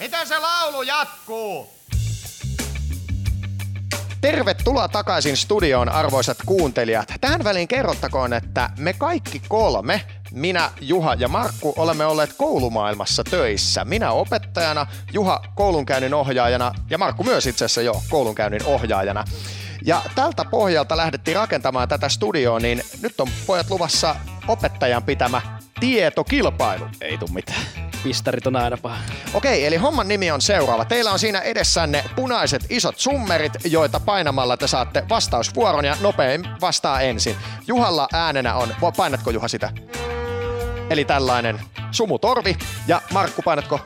Miten 0.00 0.26
se 0.26 0.38
laulu 0.38 0.82
jatkuu? 0.82 1.70
Tervetuloa 4.20 4.88
takaisin 4.88 5.36
studioon, 5.36 5.88
arvoisat 5.88 6.38
kuuntelijat. 6.46 7.12
Tähän 7.20 7.44
väliin 7.44 7.68
kerrottakoon, 7.68 8.32
että 8.32 8.70
me 8.78 8.92
kaikki 8.92 9.42
kolme, 9.48 10.06
minä, 10.30 10.70
Juha 10.80 11.14
ja 11.14 11.28
Markku, 11.28 11.74
olemme 11.76 12.06
olleet 12.06 12.32
koulumaailmassa 12.32 13.24
töissä. 13.24 13.84
Minä 13.84 14.12
opettajana, 14.12 14.86
Juha 15.12 15.42
koulunkäynnin 15.54 16.14
ohjaajana 16.14 16.72
ja 16.90 16.98
Markku 16.98 17.24
myös 17.24 17.46
itse 17.46 17.64
asiassa 17.64 17.82
jo 17.82 18.02
koulunkäynnin 18.08 18.64
ohjaajana. 18.64 19.24
Ja 19.84 20.02
tältä 20.14 20.44
pohjalta 20.44 20.96
lähdettiin 20.96 21.36
rakentamaan 21.36 21.88
tätä 21.88 22.08
studioa, 22.08 22.58
niin 22.58 22.82
nyt 23.02 23.20
on 23.20 23.28
pojat 23.46 23.70
luvassa 23.70 24.16
opettajan 24.48 25.02
pitämä 25.02 25.42
tietokilpailu. 25.80 26.84
Ei 27.00 27.18
tuu 27.18 27.28
mitään. 27.28 27.60
Pistarit 28.02 28.46
on 28.46 28.56
aina 28.56 28.76
paha. 28.76 28.98
Okei, 29.34 29.66
eli 29.66 29.76
homman 29.76 30.08
nimi 30.08 30.30
on 30.30 30.40
seuraava. 30.40 30.84
Teillä 30.84 31.12
on 31.12 31.18
siinä 31.18 31.40
edessänne 31.40 32.04
punaiset 32.16 32.66
isot 32.68 32.98
summerit, 32.98 33.52
joita 33.64 34.00
painamalla 34.00 34.56
te 34.56 34.66
saatte 34.66 35.04
vastausvuoron 35.08 35.84
ja 35.84 35.96
nopein 36.00 36.48
vastaa 36.60 37.00
ensin. 37.00 37.36
Juhalla 37.66 38.08
äänenä 38.12 38.54
on, 38.54 38.68
painatko 38.96 39.30
Juha 39.30 39.48
sitä? 39.48 39.72
Eli 40.90 41.04
tällainen 41.04 41.60
sumutorvi 41.90 42.56
ja 42.86 43.02
Markku 43.12 43.42
painatko? 43.42 43.80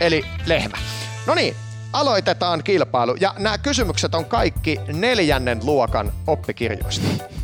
Eli 0.00 0.24
lehmä. 0.46 0.76
No 1.26 1.34
niin, 1.34 1.56
aloitetaan 1.92 2.64
kilpailu 2.64 3.16
ja 3.20 3.34
nämä 3.38 3.58
kysymykset 3.58 4.14
on 4.14 4.24
kaikki 4.24 4.80
neljännen 4.92 5.60
luokan 5.62 6.12
oppikirjoista. 6.26 7.37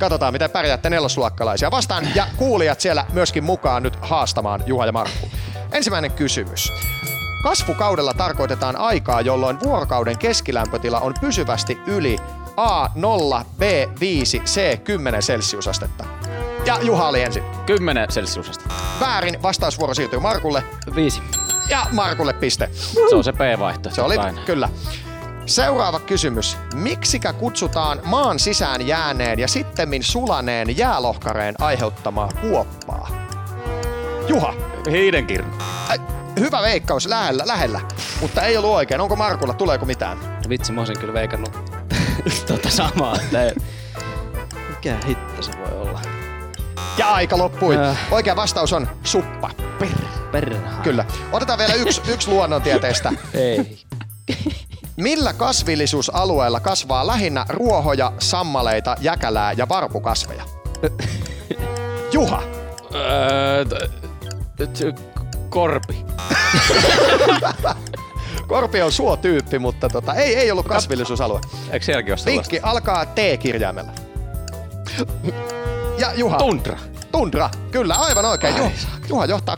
Katsotaan, 0.00 0.32
miten 0.32 0.50
pärjäätte 0.50 0.90
nelosluokkalaisia 0.90 1.70
vastaan 1.70 2.08
ja 2.14 2.26
kuulijat 2.36 2.80
siellä 2.80 3.06
myöskin 3.12 3.44
mukaan 3.44 3.82
nyt 3.82 3.98
haastamaan 4.00 4.62
Juha 4.66 4.86
ja 4.86 4.92
Markku. 4.92 5.28
Ensimmäinen 5.72 6.12
kysymys. 6.12 6.72
Kasvukaudella 7.42 8.14
tarkoitetaan 8.14 8.76
aikaa, 8.76 9.20
jolloin 9.20 9.60
vuorokauden 9.60 10.18
keskilämpötila 10.18 11.00
on 11.00 11.14
pysyvästi 11.20 11.78
yli 11.86 12.16
A0, 12.56 13.44
B5, 13.60 14.40
C10 14.40 15.20
celsiusastetta. 15.20 16.04
Ja 16.66 16.78
Juha 16.82 17.08
oli 17.08 17.22
ensin. 17.22 17.42
10 17.66 18.08
celsiusasta. 18.08 18.64
Väärin, 19.00 19.42
vastausvuoro 19.42 19.94
siirtyy 19.94 20.18
Markulle 20.18 20.64
Viisi. 20.94 21.22
ja 21.68 21.86
Markulle 21.92 22.32
piste. 22.32 22.70
Se 23.08 23.16
on 23.16 23.24
se 23.24 23.32
B-vaihtoehto. 23.32 23.94
Se 23.94 24.02
oli, 24.02 24.16
aina. 24.16 24.42
kyllä. 24.46 24.68
Seuraava 25.46 26.00
kysymys. 26.00 26.56
Miksikä 26.74 27.32
kutsutaan 27.32 28.00
maan 28.04 28.38
sisään 28.38 28.86
jääneen 28.86 29.38
ja 29.38 29.48
sittemmin 29.48 30.02
sulaneen 30.02 30.76
jäälohkareen 30.78 31.54
aiheuttamaa 31.60 32.28
kuoppaa? 32.40 33.08
Juha, 34.28 34.54
Hiidenkirnu. 34.90 35.52
äh, 35.90 35.98
hyvä 36.40 36.62
veikkaus 36.62 37.06
lähellä, 37.06 37.42
lähellä, 37.46 37.80
mutta 38.20 38.42
ei 38.42 38.56
ollut 38.56 38.70
oikein. 38.70 39.00
Onko 39.00 39.16
Markulla, 39.16 39.54
tuleeko 39.54 39.86
mitään? 39.86 40.18
Vitsi, 40.48 40.72
mä 40.72 40.80
olisin 40.80 40.98
kyllä 40.98 41.12
veikannut 41.12 41.52
tota 42.46 42.70
samaa, 42.70 43.16
että. 43.16 43.60
Mikä 44.68 44.96
hitto 45.06 45.42
se 45.42 45.50
voi 45.58 45.80
olla? 45.80 46.00
Ja 46.98 47.08
aika 47.08 47.38
loppui. 47.38 47.76
Äh. 47.76 47.98
Oikea 48.10 48.36
vastaus 48.36 48.72
on 48.72 48.88
suppa. 49.04 49.50
Perha. 50.32 50.80
Kyllä. 50.82 51.04
Otetaan 51.32 51.58
vielä 51.58 51.74
yksi, 51.74 52.00
yksi 52.08 52.28
luonnontieteestä. 52.30 53.12
Ei. 53.34 53.78
Millä 54.96 55.32
kasvillisuusalueella 55.32 56.60
kasvaa 56.60 57.06
lähinnä 57.06 57.46
ruohoja, 57.48 58.12
sammaleita, 58.18 58.96
jäkälää 59.00 59.52
ja 59.52 59.68
varpukasveja? 59.68 60.44
Juha. 62.12 62.42
Öö, 62.94 63.64
t- 63.64 65.00
korpi. 65.48 66.04
Korpi 68.46 68.82
on 68.82 68.92
suotyyppi, 68.92 69.58
mutta 69.58 69.88
tota, 69.88 70.14
ei, 70.14 70.36
ei 70.36 70.50
ollut 70.50 70.66
kasvillisuusalue. 70.68 71.40
Eikö 71.70 71.86
sielläkin 71.86 72.12
ole 72.12 72.18
sellaista? 72.18 72.52
Vinkki 72.52 72.68
alkaa 72.68 73.06
T-kirjaimella. 73.06 73.92
Ja 75.98 76.14
Juha. 76.14 76.36
Tundra. 76.38 76.78
Tundra, 77.12 77.50
kyllä, 77.70 77.94
aivan 77.94 78.24
oikein. 78.24 78.56
Juha, 78.56 78.70
Juha 79.08 79.24
johtaa 79.24 79.56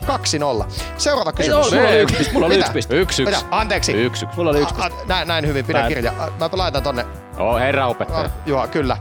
2-0. 0.63 0.65
Seuraava 0.97 1.31
kysymys. 1.31 1.71
mulla 1.71 1.87
oli 1.87 1.99
yksi 1.99 2.15
piste, 2.17 2.33
mulla 2.33 2.45
oli 2.45 2.57
yksi 2.59 2.71
piste. 2.71 2.95
Yksi, 2.95 3.23
yksi. 3.23 3.45
Anteeksi. 3.51 3.91
Yksi, 3.91 4.25
yksi. 4.25 4.37
Mulla 4.37 4.51
oli 4.51 4.59
yksi 4.61 4.75
a, 4.77 4.89
näin, 5.07 5.27
näin 5.27 5.47
hyvin, 5.47 5.65
pidä 5.65 5.87
kirja. 5.87 6.13
Mä 6.39 6.49
laitan 6.51 6.83
tonne. 6.83 7.05
Oo, 7.37 7.57
herra 7.57 7.87
opettaja. 7.87 8.19
Oh, 8.19 8.31
Juha, 8.45 8.67
kyllä. 8.67 8.97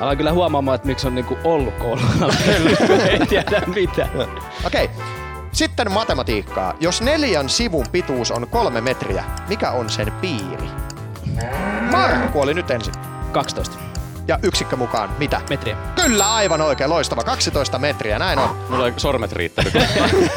Aloin 0.00 0.18
kyllä 0.18 0.32
huomaamaan, 0.32 0.74
että 0.74 0.86
miksi 0.88 1.06
on 1.06 1.14
niinku 1.14 1.38
ollut 1.44 1.74
koululla. 1.74 2.34
Ei 3.10 3.26
tiedä 3.26 3.62
mitä. 3.66 4.08
Okei. 4.66 4.90
Sitten 5.52 5.92
matematiikkaa. 5.92 6.74
Jos 6.80 7.02
neljän 7.02 7.48
sivun 7.48 7.86
pituus 7.92 8.30
on 8.30 8.48
kolme 8.48 8.80
metriä, 8.80 9.24
mikä 9.48 9.70
on 9.70 9.90
sen 9.90 10.12
piiri? 10.12 10.68
Markku 11.90 12.40
oli 12.40 12.54
nyt 12.54 12.70
ensin. 12.70 12.94
12 13.32 13.78
Ja 14.28 14.38
yksikkö 14.42 14.76
mukaan, 14.76 15.10
mitä? 15.18 15.40
metriä. 15.50 15.76
Kyllä, 16.02 16.34
aivan 16.34 16.60
oikein, 16.60 16.90
loistava. 16.90 17.24
12 17.24 17.78
metriä, 17.78 18.18
näin 18.18 18.38
on. 18.38 18.56
Mulla 18.68 18.86
ei 18.86 18.92
sormet 18.96 19.32
riittänyt. 19.32 19.72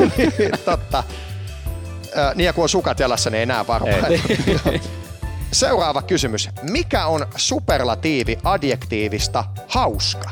Totta. 0.65 1.03
Ö, 2.17 2.31
niin 2.35 2.45
ja 2.45 2.53
kun 2.53 2.63
on 2.63 2.69
sukat 2.69 2.99
jalassa, 2.99 3.29
niin 3.29 3.39
ei 3.39 3.45
näe 3.45 3.67
varmaan. 3.67 3.95
Seuraava 5.51 6.01
kysymys. 6.01 6.49
Mikä 6.61 7.05
on 7.05 7.27
superlatiivi 7.35 8.37
adjektiivista 8.43 9.43
hauska? 9.67 10.29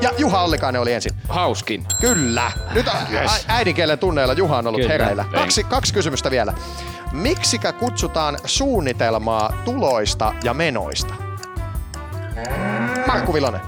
Ja 0.00 0.10
Juha 0.18 0.42
Ollikainen 0.42 0.82
oli 0.82 0.92
ensin. 0.92 1.12
Hauskin. 1.28 1.86
Kyllä. 2.00 2.52
Nyt 2.74 2.88
ä- 2.88 2.92
Yes. 3.12 3.44
äidinkielen 3.48 3.98
tunneilla 3.98 4.32
Juha 4.34 4.58
on 4.58 4.66
ollut 4.66 4.80
Kyllä. 4.80 4.92
hereillä. 4.92 5.24
Kaksi, 5.34 5.64
kaksi 5.64 5.94
kysymystä 5.94 6.30
vielä. 6.30 6.54
Miksikä 7.12 7.72
kutsutaan 7.72 8.38
suunnitelmaa 8.44 9.52
tuloista 9.64 10.32
ja 10.42 10.54
menoista? 10.54 11.14
Markku 13.06 13.34
Vilonen. 13.34 13.60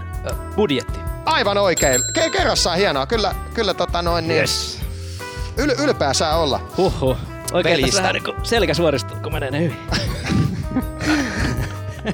Budjetti. 0.57 1.01
Aivan 1.27 1.59
oikein. 1.59 2.01
Ke- 2.19 2.31
kerrassaan 2.31 2.79
hienoa. 2.79 3.07
Kyllä, 3.07 3.35
kyllä 3.55 3.75
tota 3.75 4.03
noin 4.03 4.29
niin. 4.29 4.41
Yes. 4.41 4.81
Yl- 5.57 5.83
ylpeä 5.83 6.15
saa 6.15 6.37
olla. 6.37 6.61
Huhhuh. 6.77 7.17
Oikein 7.53 7.73
Veljistä. 7.73 7.91
tässä 7.91 8.03
vähän 8.03 8.15
niinku 8.15 8.35
selkä 8.43 8.75
suoristuu, 8.75 9.17
kun 9.23 9.33
menee 9.33 9.51
ne 9.51 9.61
hyvin. 9.61 9.77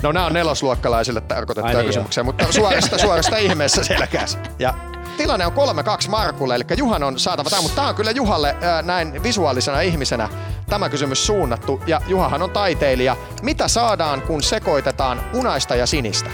No 0.02 0.12
nämä 0.12 0.26
on 0.26 0.32
nelosluokkalaisille 0.32 1.21
tarkoitettuja 1.21 1.76
Ai 1.76 1.82
niin, 1.82 1.87
kysymyksiä, 1.87 2.23
mutta 2.23 2.52
suorista, 2.52 2.99
suorista 2.99 3.37
ihmeessä 3.37 3.85
selkäs. 3.85 4.38
Ja 4.59 4.75
tilanne 5.16 5.47
on 5.47 5.52
3-2 5.52 6.09
Markulle, 6.09 6.54
eli 6.54 6.64
Juhan 6.76 7.02
on 7.02 7.18
saatava 7.18 7.50
tämä, 7.50 7.62
mutta 7.62 7.76
tämä 7.76 7.88
on 7.88 7.94
kyllä 7.94 8.11
Juhalle 8.11 8.56
ää, 8.62 8.82
näin 8.82 9.23
visuaalisena 9.23 9.80
ihmisenä 9.80 10.28
tämä 10.72 10.88
kysymys 10.88 11.26
suunnattu. 11.26 11.80
Ja 11.86 12.00
Juhahan 12.06 12.42
on 12.42 12.50
taiteilija. 12.50 13.16
Mitä 13.42 13.68
saadaan, 13.68 14.22
kun 14.22 14.42
sekoitetaan 14.42 15.20
punaista 15.32 15.74
ja 15.74 15.86
sinistä? 15.86 16.30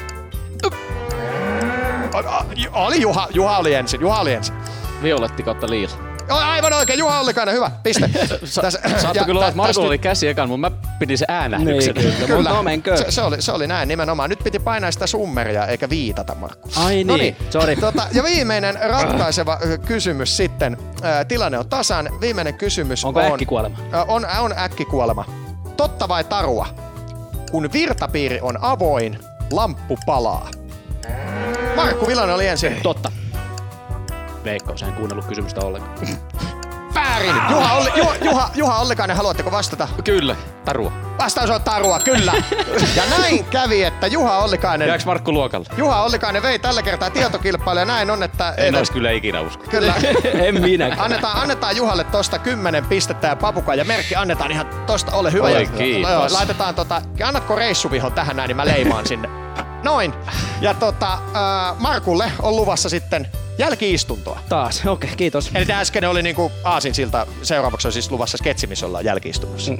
Oli 2.73 3.00
Juha, 3.00 3.28
Juha 3.30 3.59
oli 3.59 3.75
ensin, 3.75 4.00
Juha 4.00 4.21
oli 4.21 4.33
ensin. 4.33 4.54
Violetti 5.02 5.42
kautta 5.42 5.71
liila. 5.71 6.08
O, 6.31 6.35
Aivan 6.35 6.73
oikein, 6.73 6.99
Juha 6.99 7.21
Ollikainen, 7.21 7.55
hyvä, 7.55 7.71
piste. 7.83 8.09
Tässä- 8.61 8.61
Saattoi 8.81 9.13
ja 9.15 9.25
kyllä 9.25 9.41
olla, 9.41 9.53
tä- 9.53 9.69
että 9.71 9.81
oli 9.81 9.99
käsi 9.99 10.29
ekan, 10.29 10.49
mutta 10.49 10.71
mä 10.71 10.77
pidin 10.99 11.19
sen 11.19 11.27
äänähdyksen. 11.31 11.95
Niin, 11.95 12.13
kyllä. 12.15 12.27
Kyllä, 12.27 12.51
No 12.51 12.63
menkö? 12.63 12.97
se, 12.97 13.05
se, 13.11 13.23
oli, 13.23 13.43
se 13.43 13.53
oli 13.53 13.67
näin 13.67 13.89
nimenomaan. 13.89 14.31
Nyt 14.31 14.39
piti 14.45 14.59
painaa 14.59 14.91
sitä 14.91 15.07
summeria 15.07 15.67
eikä 15.67 15.89
viitata, 15.89 16.35
Markku. 16.35 16.69
Ai 16.77 16.95
niin, 16.95 17.07
Noniin. 17.07 17.37
sori. 17.51 17.77
Tota, 17.77 18.03
ja 18.13 18.23
viimeinen 18.23 18.79
ratkaiseva 18.83 19.59
kysymys 19.87 20.37
sitten. 20.37 20.77
Tilanne 21.29 21.59
on 21.59 21.69
tasan. 21.69 22.09
Viimeinen 22.21 22.55
kysymys 22.55 23.05
Onko 23.05 23.21
on... 23.21 23.33
äkkikuolema? 23.33 23.77
Ä, 23.95 24.03
On, 24.03 24.27
on 24.41 24.55
äkkikuolema. 24.59 25.25
Totta 25.77 26.09
vai 26.09 26.25
tarua? 26.25 26.67
Kun 27.51 27.73
virtapiiri 27.73 28.39
on 28.43 28.59
avoin, 28.61 29.19
lamppu 29.51 29.99
palaa. 30.07 30.49
Markku 31.77 32.07
Vilanen 32.07 32.35
oli 32.35 32.47
ensin. 32.47 32.77
Totta. 32.83 33.08
Veikkaus, 34.45 34.83
en 34.83 34.92
kuunnellut 34.92 35.25
kysymystä 35.25 35.61
ollenkaan. 35.61 35.99
Väärin. 36.95 37.35
Juha, 37.50 37.73
Olli, 37.73 37.90
Juha, 37.97 38.14
Juha, 38.25 38.50
Juha 38.54 38.79
Ollikainen, 38.79 39.16
haluatteko 39.16 39.51
vastata? 39.51 39.88
Kyllä, 40.05 40.37
tarua. 40.64 40.92
Vastaus 41.18 41.51
on 41.51 41.62
tarua, 41.62 42.01
kyllä. 42.01 42.33
Ja 42.96 43.03
näin 43.18 43.44
kävi, 43.44 43.85
että 43.85 44.07
Juha 44.07 44.38
Ollikainen... 44.38 44.88
Jääks 44.88 45.07
Markku 45.07 45.33
luokalle? 45.33 45.66
Juha 45.77 46.03
Ollikainen 46.03 46.42
vei 46.42 46.59
tällä 46.59 46.83
kertaa 46.83 47.11
tietokilpailu 47.11 47.79
ja 47.79 47.85
näin 47.85 48.11
on, 48.11 48.22
että... 48.22 48.55
En 48.57 48.74
ois 48.74 48.90
kyllä 48.90 49.11
ikinä 49.11 49.40
usko. 49.40 49.64
Kyllä. 49.70 49.94
en 50.46 50.61
minä. 50.61 50.96
Annetaan, 50.98 51.42
annetaan 51.42 51.77
Juhalle 51.77 52.05
tosta 52.05 52.38
10 52.38 52.87
pistettä 52.87 53.27
ja 53.27 53.37
papuka 53.37 53.74
ja 53.74 53.85
merkki 53.85 54.16
annetaan 54.16 54.51
ihan 54.51 54.66
tosta, 54.87 55.12
ole 55.12 55.33
hyvä. 55.33 55.46
Oi, 55.46 55.66
kiitos. 55.79 56.33
Laitetaan 56.33 56.74
tota, 56.74 57.03
annatko 57.24 57.55
reissuvihon 57.57 58.12
tähän 58.12 58.37
näin, 58.37 58.48
niin 58.48 58.57
mä 58.57 58.66
leimaan 58.66 59.07
sinne. 59.07 59.29
Noin. 59.83 60.14
Ja 60.61 60.74
tota, 60.74 61.12
äh, 61.12 61.20
Markulle 61.79 62.33
on 62.42 62.57
luvassa 62.57 62.88
sitten 62.88 63.29
jälkiistuntoa. 63.59 64.40
Taas, 64.49 64.81
okei, 64.81 64.90
okay, 64.90 65.16
kiitos. 65.16 65.51
Eli 65.55 65.66
tämä 65.66 65.81
äsken 65.81 66.05
oli 66.05 66.23
niinku 66.23 66.53
aasinsilta, 66.64 67.27
seuraavaksi 67.42 67.88
on 67.88 67.92
siis 67.92 68.11
luvassa 68.11 68.37
sketsi, 68.37 68.66
missä 68.66 68.87
ollaan 68.87 69.05
jälkiistunnossa. 69.05 69.73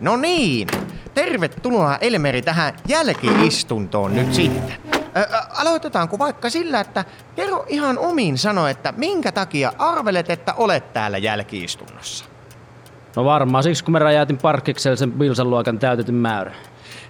No 0.00 0.16
niin, 0.16 0.68
tervetuloa 1.14 1.98
Elmeri 2.00 2.42
tähän 2.42 2.76
jälkiistuntoon 2.88 4.14
nyt 4.14 4.34
sitten. 4.34 4.76
Ö, 5.16 5.26
aloitetaanko 5.48 6.18
vaikka 6.18 6.50
sillä, 6.50 6.80
että 6.80 7.04
kerro 7.36 7.64
ihan 7.68 7.98
omiin 7.98 8.38
sanoin, 8.38 8.70
että 8.70 8.92
minkä 8.96 9.32
takia 9.32 9.72
arvelet, 9.78 10.30
että 10.30 10.54
olet 10.54 10.92
täällä 10.92 11.18
jälkiistunnossa? 11.18 12.24
No 13.16 13.24
varmaan 13.24 13.64
siksi, 13.64 13.84
kun 13.84 13.92
mä 13.92 13.98
räjäytin 13.98 14.38
parkkikselle 14.38 14.96
sen 14.96 15.12
Bilsan 15.12 15.50
luokan 15.50 15.78
täytetyn 15.78 16.14
määrän. 16.14 16.54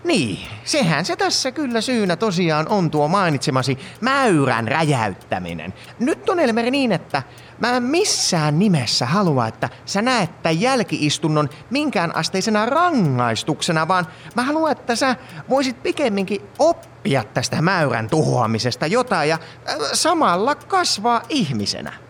Niin, 0.05 0.38
sehän 0.64 1.05
se 1.05 1.16
tässä 1.16 1.53
kyllä 1.53 1.81
syynä 1.81 2.16
tosiaan 2.16 2.68
on 2.68 2.90
tuo 2.90 3.09
mainitsemasi 3.09 3.79
mäyrän 4.01 4.68
räjäyttäminen. 4.68 5.75
Nyt 5.99 6.29
on 6.29 6.40
Elmeri 6.40 6.70
niin, 6.70 6.92
että 6.92 7.23
mä 7.59 7.77
en 7.77 7.83
missään 7.83 8.59
nimessä 8.59 9.07
halua, 9.07 9.47
että 9.47 9.68
sä 9.87 10.03
näet 10.03 10.42
tämän 10.42 10.61
jälkiistunnon 10.61 11.49
minkään 11.70 12.16
asteisena 12.16 12.66
rangaistuksena, 12.66 13.88
vaan 13.88 14.07
mä 14.35 14.42
haluan, 14.42 14.73
että 14.73 14.97
sä 14.97 15.16
voisit 15.49 15.83
pikemminkin 15.83 16.42
oppia 16.59 17.25
tästä 17.35 17.62
mäyrän 17.62 18.11
tuhoamisesta 18.11 18.87
jotain 18.87 19.29
ja 19.29 19.38
äh, 19.68 19.77
samalla 19.92 20.55
kasvaa 20.55 21.23
ihmisenä. 21.29 22.04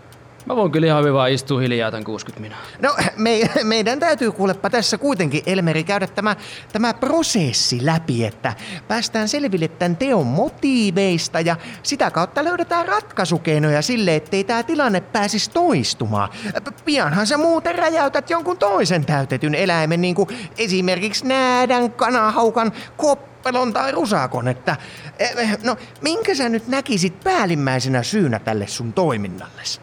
Mä 0.46 0.56
voin 0.56 0.72
kyllä 0.72 0.86
ihan 0.86 1.00
hyvin 1.00 1.14
vaan 1.14 1.30
istua 1.30 1.60
hiljaa 1.60 1.90
tämän 1.90 2.04
60 2.04 2.40
minaa. 2.40 2.58
No, 2.82 2.96
me, 3.16 3.50
meidän 3.62 4.00
täytyy 4.00 4.32
kuulepa 4.32 4.70
tässä 4.70 4.98
kuitenkin, 4.98 5.42
Elmeri, 5.46 5.84
käydä 5.84 6.06
tämä, 6.06 6.36
tämä 6.72 6.94
prosessi 6.94 7.86
läpi, 7.86 8.24
että 8.24 8.54
päästään 8.88 9.28
selville 9.28 9.68
tämän 9.68 9.96
teon 9.96 10.26
motiiveista 10.26 11.40
ja 11.40 11.56
sitä 11.82 12.10
kautta 12.10 12.44
löydetään 12.44 12.88
ratkaisukeinoja 12.88 13.82
sille, 13.82 14.16
ettei 14.16 14.44
tämä 14.44 14.62
tilanne 14.62 15.00
pääsisi 15.00 15.50
toistumaan. 15.50 16.28
Pianhan 16.84 17.26
sä 17.26 17.36
muuten 17.36 17.74
räjäytät 17.74 18.30
jonkun 18.30 18.58
toisen 18.58 19.04
täytetyn 19.04 19.54
eläimen, 19.54 20.00
niin 20.00 20.14
kuin 20.14 20.28
esimerkiksi 20.58 21.26
näädän, 21.26 21.92
kanahaukan, 21.92 22.72
koppelon 22.96 23.72
tai 23.72 23.92
rusakon, 23.92 24.48
että 24.48 24.76
eh, 25.18 25.58
no 25.62 25.76
minkä 26.00 26.34
sä 26.34 26.48
nyt 26.48 26.68
näkisit 26.68 27.20
päällimmäisenä 27.24 28.02
syynä 28.02 28.38
tälle 28.38 28.66
sun 28.66 28.92
toiminnallesi? 28.92 29.80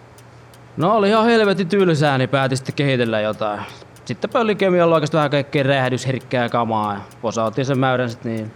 No 0.77 0.95
oli 0.95 1.09
ihan 1.09 1.25
helvetin 1.25 1.67
tylsää, 1.67 2.17
niin 2.17 2.29
päätin 2.29 2.57
sitten 2.57 2.75
kehitellä 2.75 3.19
jotain. 3.19 3.61
Sitten 4.05 4.29
pöllikemialla 4.29 4.95
oikeastaan 4.95 5.19
vähän 5.19 5.31
kaikkea 5.31 5.63
räjähdysherkkää 5.63 6.49
kamaa 6.49 6.93
ja 6.93 6.99
posautin 7.21 7.65
sen 7.65 7.79
mäyrän 7.79 8.09
sit 8.09 8.23
niin. 8.23 8.51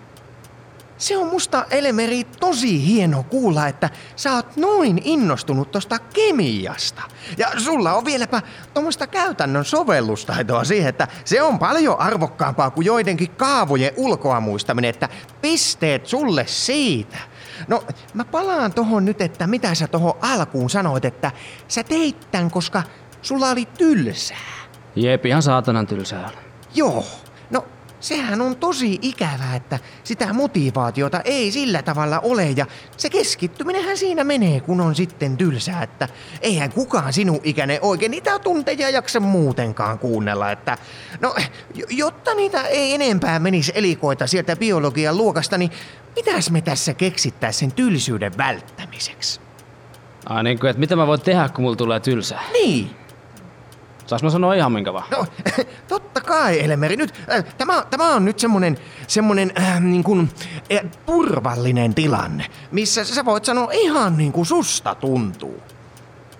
Se 0.97 1.17
on 1.17 1.27
musta, 1.27 1.65
Elemeri, 1.71 2.23
tosi 2.23 2.87
hieno 2.87 3.23
kuulla, 3.23 3.67
että 3.67 3.89
sä 4.15 4.33
oot 4.33 4.55
noin 4.55 5.01
innostunut 5.03 5.71
tosta 5.71 5.99
kemiasta. 5.99 7.01
Ja 7.37 7.47
sulla 7.57 7.93
on 7.93 8.05
vieläpä 8.05 8.41
tuommoista 8.73 9.07
käytännön 9.07 9.65
sovellustaitoa 9.65 10.63
siihen, 10.63 10.89
että 10.89 11.07
se 11.25 11.41
on 11.41 11.59
paljon 11.59 11.99
arvokkaampaa 11.99 12.69
kuin 12.69 12.85
joidenkin 12.85 13.31
kaavojen 13.31 13.93
ulkoa 13.97 14.39
muistaminen, 14.39 14.89
että 14.89 15.09
pisteet 15.41 16.05
sulle 16.05 16.43
siitä. 16.47 17.17
No, 17.67 17.83
mä 18.13 18.25
palaan 18.25 18.73
tohon 18.73 19.05
nyt, 19.05 19.21
että 19.21 19.47
mitä 19.47 19.75
sä 19.75 19.87
tohon 19.87 20.13
alkuun 20.21 20.69
sanoit, 20.69 21.05
että 21.05 21.31
sä 21.67 21.83
teit 21.83 22.27
tän, 22.31 22.51
koska 22.51 22.83
sulla 23.21 23.49
oli 23.49 23.65
tylsää. 23.77 24.37
Jep, 24.95 25.25
ihan 25.25 25.41
saatanan 25.41 25.87
tylsää. 25.87 26.29
Joo. 26.75 27.05
Sehän 28.05 28.41
on 28.41 28.55
tosi 28.55 28.99
ikävää, 29.01 29.55
että 29.55 29.79
sitä 30.03 30.33
motivaatiota 30.33 31.21
ei 31.21 31.51
sillä 31.51 31.81
tavalla 31.81 32.19
ole 32.19 32.51
ja 32.55 32.65
se 32.97 33.09
keskittyminenhän 33.09 33.97
siinä 33.97 34.23
menee, 34.23 34.59
kun 34.59 34.81
on 34.81 34.95
sitten 34.95 35.37
tylsää, 35.37 35.83
että 35.83 36.07
eihän 36.41 36.71
kukaan 36.71 37.13
sinun 37.13 37.39
ikäinen 37.43 37.79
oikein 37.81 38.11
niitä 38.11 38.39
tunteja 38.39 38.89
jaksa 38.89 39.19
muutenkaan 39.19 39.99
kuunnella, 39.99 40.51
että 40.51 40.77
no, 41.21 41.35
jotta 41.89 42.33
niitä 42.33 42.61
ei 42.61 42.93
enempää 42.93 43.39
menisi 43.39 43.71
elikoita 43.75 44.27
sieltä 44.27 44.55
biologian 44.55 45.17
luokasta, 45.17 45.57
niin 45.57 45.71
mitäs 46.15 46.51
me 46.51 46.61
tässä 46.61 46.93
keksittäis 46.93 47.59
sen 47.59 47.71
tylsyyden 47.71 48.37
välttämiseksi? 48.37 49.39
Ai 50.25 50.43
niin 50.43 50.59
kuin, 50.59 50.69
että 50.69 50.79
mitä 50.79 50.95
mä 50.95 51.07
voin 51.07 51.21
tehdä, 51.21 51.49
kun 51.49 51.63
mulla 51.63 51.75
tulee 51.75 51.99
tylsää? 51.99 52.43
Niin, 52.53 52.89
Saas 54.05 54.23
mä 54.23 54.29
sanoa 54.29 54.53
ihan 54.53 54.71
minkä 54.71 54.93
vaan? 54.93 55.05
no, 55.11 55.25
totta 55.87 56.14
kai, 56.35 56.63
Elmeri. 56.63 56.95
Nyt, 56.95 57.13
äh, 57.31 57.43
tämä, 57.57 57.83
tämä 57.89 58.15
on 58.15 58.25
nyt 58.25 58.39
semmonen, 58.39 58.77
semmonen 59.07 59.51
äh, 59.59 59.81
niin 59.81 60.03
kuin, 60.03 60.29
äh, 60.73 60.91
turvallinen 61.05 61.93
tilanne, 61.95 62.45
missä 62.71 63.03
sä 63.03 63.25
voit 63.25 63.45
sanoa 63.45 63.71
ihan 63.71 64.17
niin 64.17 64.31
kuin 64.31 64.45
susta 64.45 64.95
tuntuu. 64.95 65.63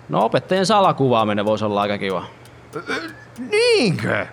No 0.08 0.24
opettajien 0.24 0.66
salakuvaaminen 0.66 1.44
voisi 1.44 1.64
olla 1.64 1.82
aika 1.82 1.98
kiva. 1.98 2.26
Niinkö? 3.50 4.26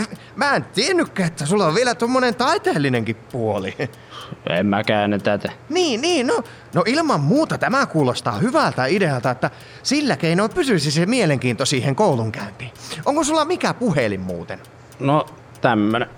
Äh, 0.00 0.08
Mä 0.36 0.56
en 0.56 0.64
tiennytkään, 0.64 1.26
että 1.26 1.46
sulla 1.46 1.66
on 1.66 1.74
vielä 1.74 1.94
tommonen 1.94 2.34
taiteellinenkin 2.34 3.16
puoli. 3.16 3.74
En 4.50 4.66
mäkään 4.66 5.20
tätä. 5.22 5.52
Niin, 5.68 6.00
niin, 6.00 6.26
no, 6.26 6.42
no 6.74 6.82
ilman 6.86 7.20
muuta 7.20 7.58
tämä 7.58 7.86
kuulostaa 7.86 8.38
hyvältä 8.38 8.86
idealta, 8.86 9.30
että 9.30 9.50
sillä 9.82 10.16
keinoin 10.16 10.50
pysyisi 10.50 10.90
se 10.90 11.06
mielenkiinto 11.06 11.64
siihen 11.64 11.96
koulunkäyntiin. 11.96 12.70
Onko 13.06 13.24
sulla 13.24 13.44
mikä 13.44 13.74
puhelin 13.74 14.20
muuten? 14.20 14.60
No 15.00 15.26
tämmönen. 15.60 16.08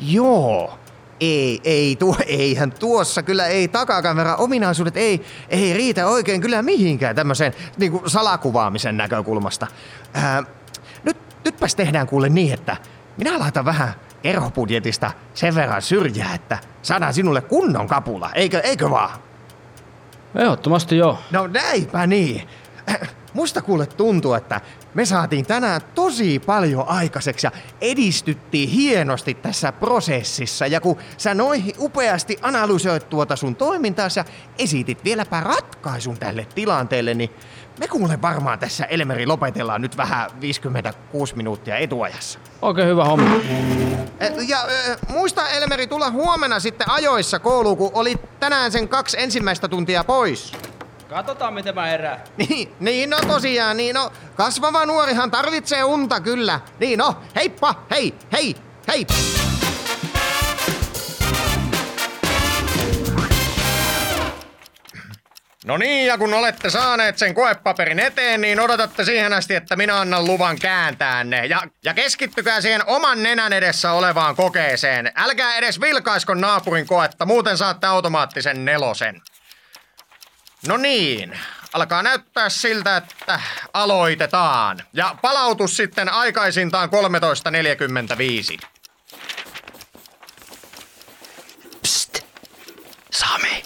Joo. 0.00 0.78
Ei, 1.20 1.60
ei, 1.64 1.96
tuo, 1.96 2.16
eihän 2.26 2.72
tuossa 2.72 3.22
kyllä 3.22 3.46
ei 3.46 3.68
takakamera 3.68 4.36
ominaisuudet 4.36 4.96
ei, 4.96 5.24
ei 5.48 5.72
riitä 5.74 6.06
oikein 6.06 6.40
kyllä 6.40 6.62
mihinkään 6.62 7.16
tämmöiseen 7.16 7.54
niin 7.76 7.92
kuin 7.92 8.10
salakuvaamisen 8.10 8.96
näkökulmasta. 8.96 9.66
Ää, 10.14 10.42
nyt, 11.04 11.16
nytpäs 11.44 11.74
tehdään 11.74 12.06
kuule 12.06 12.28
niin, 12.28 12.54
että 12.54 12.76
minä 13.16 13.38
laitan 13.38 13.64
vähän 13.64 13.94
kerhobudjetista 14.22 15.10
sen 15.34 15.54
verran 15.54 15.82
syrjää, 15.82 16.34
että 16.34 16.58
saadaan 16.82 17.14
sinulle 17.14 17.40
kunnon 17.40 17.86
kapula, 17.86 18.30
eikö, 18.34 18.58
eikö 18.58 18.90
vaan? 18.90 19.10
Ehdottomasti 20.34 20.96
joo. 20.96 21.18
No 21.30 21.46
näinpä 21.46 22.06
niin. 22.06 22.48
Musta 23.34 23.62
kuule 23.62 23.86
tuntuu, 23.86 24.34
että 24.34 24.60
me 24.94 25.04
saatiin 25.04 25.46
tänään 25.46 25.80
tosi 25.94 26.38
paljon 26.38 26.88
aikaiseksi 26.88 27.46
ja 27.46 27.50
edistyttiin 27.80 28.68
hienosti 28.68 29.34
tässä 29.34 29.72
prosessissa. 29.72 30.66
Ja 30.66 30.80
kun 30.80 30.96
sä 31.16 31.34
noin 31.34 31.72
upeasti 31.78 32.38
analysoit 32.42 33.08
tuota 33.08 33.36
sun 33.36 33.56
toimintaasi 33.56 34.20
ja 34.20 34.24
esitit 34.58 35.04
vieläpä 35.04 35.40
ratkaisun 35.40 36.18
tälle 36.18 36.46
tilanteelle, 36.54 37.14
niin 37.14 37.30
me 37.78 37.88
kuule 37.88 38.22
varmaan 38.22 38.58
tässä 38.58 38.84
Elmeri 38.84 39.26
lopetellaan 39.26 39.82
nyt 39.82 39.96
vähän 39.96 40.30
56 40.40 41.36
minuuttia 41.36 41.76
etuajassa. 41.76 42.38
Oikein 42.62 42.88
hyvä 42.88 43.04
homma. 43.04 43.30
Ja 44.48 44.58
muista 45.08 45.48
Elmeri 45.48 45.86
tulla 45.86 46.10
huomenna 46.10 46.60
sitten 46.60 46.90
ajoissa 46.90 47.38
kouluun, 47.38 47.76
kun 47.76 47.90
oli 47.94 48.16
tänään 48.40 48.72
sen 48.72 48.88
kaksi 48.88 49.16
ensimmäistä 49.20 49.68
tuntia 49.68 50.04
pois. 50.04 50.52
Katsotaan 51.14 51.54
miten 51.54 51.74
mä 51.74 51.86
herään. 51.86 52.20
Niin, 52.36 52.74
niin 52.80 53.10
no 53.10 53.16
tosiaan, 53.26 53.76
niin 53.76 53.94
no. 53.94 54.12
Kasvava 54.34 54.86
nuorihan 54.86 55.30
tarvitsee 55.30 55.84
unta 55.84 56.20
kyllä. 56.20 56.60
Niin 56.80 56.98
no, 56.98 57.16
heippa, 57.36 57.74
hei, 57.90 58.14
hei, 58.32 58.54
hei. 58.88 59.06
No 65.64 65.76
niin, 65.76 66.06
ja 66.06 66.18
kun 66.18 66.34
olette 66.34 66.70
saaneet 66.70 67.18
sen 67.18 67.34
koepaperin 67.34 68.00
eteen, 68.00 68.40
niin 68.40 68.60
odotatte 68.60 69.04
siihen 69.04 69.32
asti, 69.32 69.54
että 69.54 69.76
minä 69.76 70.00
annan 70.00 70.24
luvan 70.24 70.58
kääntää 70.58 71.24
ne. 71.24 71.46
Ja, 71.46 71.62
ja 71.84 71.94
keskittykää 71.94 72.60
siihen 72.60 72.86
oman 72.86 73.22
nenän 73.22 73.52
edessä 73.52 73.92
olevaan 73.92 74.36
kokeeseen. 74.36 75.12
Älkää 75.16 75.56
edes 75.56 75.80
vilkaisko 75.80 76.34
naapurin 76.34 76.86
koetta, 76.86 77.26
muuten 77.26 77.58
saatte 77.58 77.86
automaattisen 77.86 78.64
nelosen. 78.64 79.22
No 80.68 80.76
niin, 80.76 81.38
alkaa 81.72 82.02
näyttää 82.02 82.48
siltä, 82.48 82.96
että 82.96 83.40
aloitetaan. 83.72 84.82
Ja 84.92 85.14
palautus 85.22 85.76
sitten 85.76 86.08
aikaisintaan 86.08 86.88
13.45. 86.88 88.66
Psst! 91.82 92.18
Sami! 93.12 93.62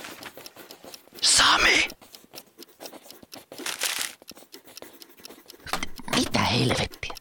Sami! 1.20 1.88
Mitä 6.16 6.38
helvettiä? 6.38 7.14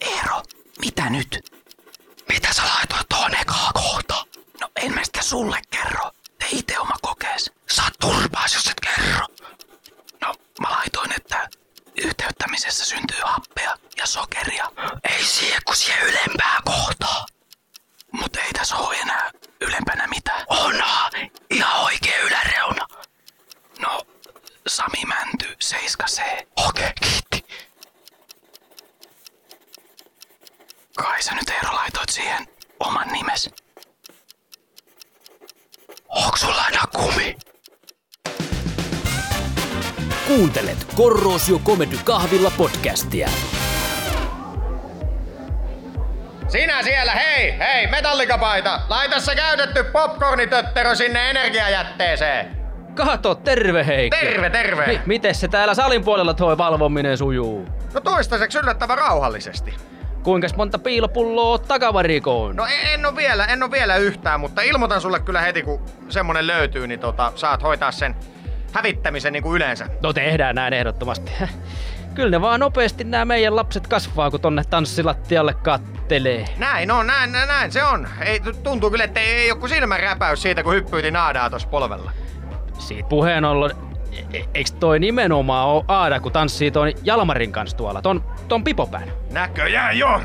Eero, 0.00 0.42
mitä 0.80 1.10
nyt? 1.10 1.52
Mitä 2.28 2.52
sä 2.52 2.62
laitoit 2.62 3.08
tuohon 3.08 3.34
ekaa 3.34 3.70
kohta? 3.74 4.14
No 4.60 4.68
en 4.76 4.94
mä 4.94 5.04
sitä 5.04 5.22
sulle 5.22 5.60
kerro. 5.70 6.10
Itse 6.50 6.78
oma 6.78 6.94
kokees. 7.02 7.52
Saat 7.70 7.92
turpaas, 8.00 8.54
jos 8.54 8.66
et 8.66 8.80
kerro. 8.80 9.26
No, 10.20 10.34
mä 10.60 10.70
laitoin, 10.70 11.12
että 11.16 11.48
yhteyttämisessä 12.02 12.84
syntyy 12.84 13.20
happea 13.24 13.76
ja 13.96 14.06
sokeria. 14.06 14.72
Ei 15.04 15.24
siihen, 15.24 15.60
kun 15.66 15.76
siihen 15.76 16.06
ylempää 16.06 16.58
kohtaa. 16.64 17.26
Mut 18.12 18.36
ei 18.36 18.52
tässä 18.52 18.76
oo 18.76 18.92
enää 18.92 19.30
ylempänä 19.60 20.06
mitään. 20.06 20.44
Onha, 20.48 21.10
ihan 21.50 21.80
oikee 21.80 22.20
yläreuna. 22.20 22.86
No, 23.78 24.06
Sami 24.66 25.04
Mänty, 25.06 25.56
7C. 25.64 26.46
Korrosio 40.98 41.58
Comedy 41.58 41.96
Kahvilla 42.04 42.52
podcastia. 42.56 43.28
Sinä 46.48 46.82
siellä, 46.82 47.12
hei, 47.12 47.58
hei, 47.58 47.86
metallikapaita! 47.86 48.80
Laita 48.88 49.20
se 49.20 49.34
käytetty 49.34 49.84
popcornitötterö 49.84 50.94
sinne 50.94 51.30
energiajätteeseen. 51.30 52.56
Kato, 52.94 53.34
terve 53.34 53.86
Heikki. 53.86 54.20
Terve, 54.20 54.50
terve. 54.50 54.86
Mi- 54.86 55.00
miten 55.06 55.34
se 55.34 55.48
täällä 55.48 55.74
salin 55.74 56.04
puolella 56.04 56.34
toi 56.34 56.58
valvominen 56.58 57.18
sujuu? 57.18 57.66
No 57.94 58.00
toistaiseksi 58.00 58.58
yllättävän 58.58 58.98
rauhallisesti. 58.98 59.74
Kuinka 60.22 60.48
monta 60.56 60.78
piilopulloa 60.78 61.50
oot 61.50 61.68
takavarikoon? 61.68 62.56
No 62.56 62.66
en, 62.66 62.94
en 62.94 63.06
oo 63.06 63.16
vielä, 63.16 63.44
en 63.44 63.62
oo 63.62 63.70
vielä 63.70 63.96
yhtään, 63.96 64.40
mutta 64.40 64.62
ilmoitan 64.62 65.00
sulle 65.00 65.20
kyllä 65.20 65.40
heti 65.40 65.62
kun 65.62 65.82
semmonen 66.08 66.46
löytyy, 66.46 66.86
niin 66.86 67.00
tota, 67.00 67.32
saat 67.34 67.62
hoitaa 67.62 67.92
sen 67.92 68.16
hävittämisen 68.72 69.32
niin 69.32 69.42
kuin 69.42 69.56
yleensä. 69.56 69.86
No 70.02 70.12
tehdään 70.12 70.54
näin 70.54 70.72
ehdottomasti. 70.74 71.32
Kyllä 72.14 72.30
ne 72.30 72.40
vaan 72.40 72.60
nopeasti 72.60 73.04
nämä 73.04 73.24
meidän 73.24 73.56
lapset 73.56 73.86
kasvaa, 73.86 74.30
kun 74.30 74.40
tonne 74.40 74.64
tanssilattialle 74.70 75.54
kattelee. 75.54 76.44
Näin 76.58 76.90
on, 76.90 77.06
näin, 77.06 77.32
näin, 77.32 77.48
näin 77.48 77.72
se 77.72 77.84
on. 77.84 78.08
Ei, 78.20 78.40
tuntuu 78.62 78.90
kyllä, 78.90 79.04
että 79.04 79.20
ei, 79.20 79.34
ei 79.34 79.48
joku 79.48 79.68
silmän 79.68 80.00
räpäys 80.00 80.42
siitä, 80.42 80.62
kun 80.62 80.74
hyppyyti 80.74 81.10
naadaa 81.10 81.50
tuossa 81.50 81.68
polvella. 81.68 82.10
Siitä 82.78 83.08
puheen 83.08 83.44
ollen, 83.44 83.70
e- 84.32 84.44
eikö 84.54 84.70
toi 84.80 84.98
nimenomaan 84.98 85.66
oo 85.68 85.84
Aada, 85.88 86.20
kun 86.20 86.32
tanssii 86.32 86.70
ton 86.70 86.92
Jalmarin 87.02 87.52
kanssa 87.52 87.76
tuolla, 87.76 88.02
ton, 88.02 88.24
ton 88.48 88.64
pipopään? 88.64 89.08
Näköjään 89.32 89.98
jo. 89.98 90.20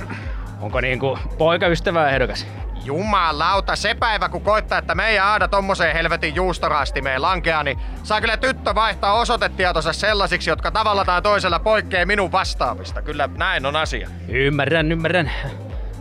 Onko 0.62 0.82
niinku 0.82 1.20
poikaystävä 1.38 2.10
ehdokas? 2.10 2.48
Jumalauta, 2.84 3.76
se 3.76 3.96
päivä 3.96 4.30
kun 4.30 4.42
koittaa, 4.42 4.78
että 4.78 4.96
meidän 4.96 5.26
Aada 5.26 5.48
tommoseen 5.48 5.96
helvetin 5.96 6.36
juustoraastimeen 6.36 7.22
lankeaa, 7.22 7.64
niin 7.64 7.80
saa 8.04 8.22
kyllä 8.22 8.38
tyttö 8.38 8.76
vaihtaa 8.76 9.14
osoitetietonsa 9.14 9.94
sellaisiksi, 9.94 10.50
jotka 10.50 10.72
tavalla 10.72 11.06
tai 11.06 11.22
toisella 11.22 11.60
poikkeaa 11.60 12.06
minun 12.06 12.32
vastaavista. 12.32 13.02
Kyllä 13.02 13.30
näin 13.38 13.66
on 13.66 13.76
asia. 13.76 14.10
Ymmärrän, 14.28 14.92
ymmärrän. 14.92 15.32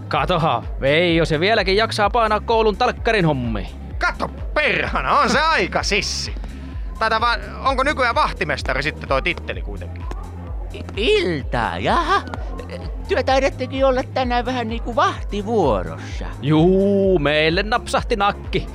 Katoha, 0.09 0.63
Veijo 0.81 1.25
se 1.25 1.41
vieläkin 1.41 1.77
jaksaa 1.77 2.11
painaa 2.11 2.41
koulun 2.41 2.77
talkkarin 2.77 3.25
hommi. 3.25 3.71
Kato 3.99 4.29
perhana, 4.29 5.19
on 5.19 5.31
se 5.31 5.41
aika 5.41 5.83
sissi. 5.83 6.35
Taitaa 6.99 7.21
vaan, 7.21 7.41
onko 7.65 7.83
nykyään 7.83 8.15
vahtimestari 8.15 8.83
sitten 8.83 9.09
toi 9.09 9.23
titteli 9.23 9.63
kuitenkin? 9.63 10.22
Iltaa, 10.97 11.79
jaha. 11.79 12.23
Työ 13.09 13.23
taidettekin 13.23 13.87
olla 13.87 14.03
tänään 14.15 14.45
vähän 14.45 14.69
niinku 14.69 14.97
vahtivuorossa. 14.97 16.27
Juu, 16.43 17.19
meille 17.19 17.63
napsahti 17.63 18.17
nakki. 18.17 18.67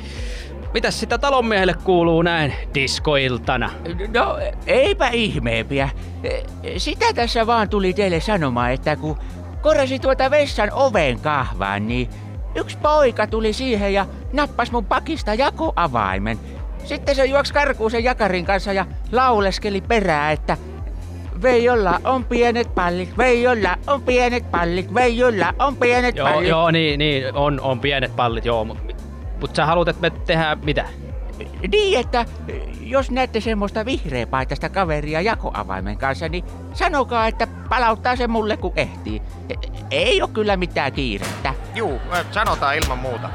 Mitäs 0.74 1.00
sitä 1.00 1.18
talonmiehelle 1.18 1.76
kuuluu 1.84 2.22
näin 2.22 2.54
diskoiltana? 2.74 3.72
No, 4.14 4.38
eipä 4.68 5.08
ihmeempiä. 5.10 5.90
Sitä 6.78 7.06
tässä 7.16 7.48
vaan 7.48 7.70
tuli 7.70 7.94
teille 7.94 8.20
sanomaan, 8.20 8.72
että 8.72 8.96
kun 8.96 9.18
korjasi 9.62 10.00
tuota 10.00 10.32
vessan 10.32 10.70
oven 10.72 11.20
kahvaan, 11.20 11.88
niin 11.88 12.10
yksi 12.56 12.78
poika 12.78 13.28
tuli 13.28 13.54
siihen 13.54 13.94
ja 13.94 14.06
nappasi 14.34 14.72
mun 14.72 14.86
pakista 14.86 15.34
jakoavaimen. 15.34 16.40
Sitten 16.84 17.16
se 17.16 17.26
juoksi 17.26 17.54
karkuun 17.54 17.92
sen 17.92 18.04
jakarin 18.04 18.46
kanssa 18.46 18.74
ja 18.74 18.86
lauleskeli 19.12 19.82
perää, 19.82 20.32
että 20.32 20.58
Veijolla 21.42 22.00
on 22.04 22.26
pienet 22.26 22.76
pallit, 22.76 23.18
Veijolla 23.18 23.78
on 23.88 24.02
pienet 24.02 24.52
pallit, 24.52 24.94
Veijolla 24.94 25.54
on 25.60 25.76
pienet 25.76 26.16
Joo, 26.16 26.28
pallit. 26.30 26.50
joo, 26.50 26.72
niin, 26.72 27.00
niin, 27.00 27.36
on, 27.36 27.60
on 27.62 27.80
pienet 27.80 28.16
pallit, 28.16 28.46
joo. 28.46 28.66
Mutta 28.66 28.94
mut 29.42 29.56
sä 29.56 29.66
haluat, 29.66 29.88
että 29.88 30.02
me 30.02 30.10
tehdään 30.10 30.60
mitä? 30.64 30.86
Niin, 31.72 32.00
että 32.00 32.26
jos 32.82 33.12
näette 33.12 33.40
semmoista 33.40 33.86
vihreäpaitaista 33.86 34.70
kaveria 34.70 35.22
jakoavaimen 35.22 35.98
kanssa, 35.98 36.30
niin 36.30 36.44
sanokaa, 36.74 37.28
että 37.28 37.48
palauttaa 37.70 38.16
se 38.16 38.28
mulle 38.28 38.58
kun 38.58 38.74
ehtii. 38.76 39.22
ei 39.92 40.22
ole 40.22 40.30
kyllä 40.34 40.58
mitään 40.58 40.94
kiirettä. 40.94 41.54
Juu, 41.76 42.00
sanotaan 42.32 42.76
ilman 42.78 42.98
muuta. 42.98 43.30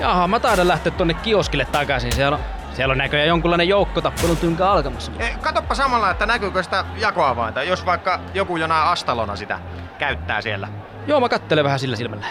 Jaha, 0.00 0.28
mä 0.28 0.40
taidan 0.40 0.68
lähteä 0.68 0.92
tonne 0.92 1.14
kioskille 1.14 1.64
takaisin. 1.72 2.12
Siellä 2.12 2.36
on, 2.36 2.42
siellä 2.76 2.92
on 2.92 2.98
näköjään 2.98 3.28
jonkunlainen 3.28 3.68
joukkotappelun 3.68 4.36
tynkä 4.36 4.70
alkamassa. 4.70 5.12
E, 5.18 5.36
katoppa 5.40 5.74
samalla, 5.74 6.10
että 6.10 6.26
näkyykö 6.26 6.62
sitä 6.62 6.84
jakoavainta, 6.96 7.62
jos 7.62 7.86
vaikka 7.86 8.20
joku 8.34 8.56
jonain 8.56 8.88
astalona 8.88 9.36
sitä 9.36 9.60
käyttää 9.98 10.40
siellä. 10.40 10.68
Joo, 11.06 11.20
mä 11.20 11.28
kattelen 11.28 11.64
vähän 11.64 11.78
sillä 11.78 11.96
silmällä. 11.96 12.26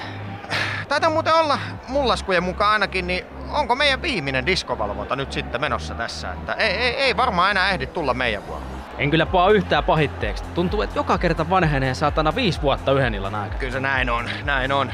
Taitaa 0.88 1.10
muuten 1.10 1.34
olla 1.34 1.60
mun 1.88 2.08
laskujen 2.08 2.43
mukaan 2.43 2.71
ainakin, 2.71 3.08
niin 3.08 3.25
onko 3.51 3.75
meidän 3.75 4.01
viimeinen 4.01 4.45
diskovalvonta 4.45 5.15
nyt 5.15 5.31
sitten 5.31 5.62
menossa 5.62 5.93
tässä? 5.93 6.31
Että 6.31 6.53
ei, 6.53 6.69
ei, 6.69 6.95
ei 6.95 7.17
varmaan 7.17 7.51
enää 7.51 7.69
ehdi 7.69 7.88
tulla 7.88 8.13
meidän 8.13 8.47
vuoroon. 8.47 8.75
En 8.97 9.12
kyllä 9.12 9.25
paa 9.25 9.49
yhtään 9.49 9.84
pahitteeksi. 9.84 10.43
Tuntuu, 10.43 10.81
että 10.81 10.99
joka 10.99 11.17
kerta 11.17 11.49
vanhenee 11.49 11.93
saatana 11.93 12.36
viisi 12.36 12.62
vuotta 12.62 12.91
yhden 12.91 13.15
illan 13.15 13.36
aikana. 13.36 13.60
Kyllä 13.60 13.73
se 13.73 13.79
näin 13.79 14.10
on, 14.10 14.29
näin 14.43 14.71
on. 14.71 14.91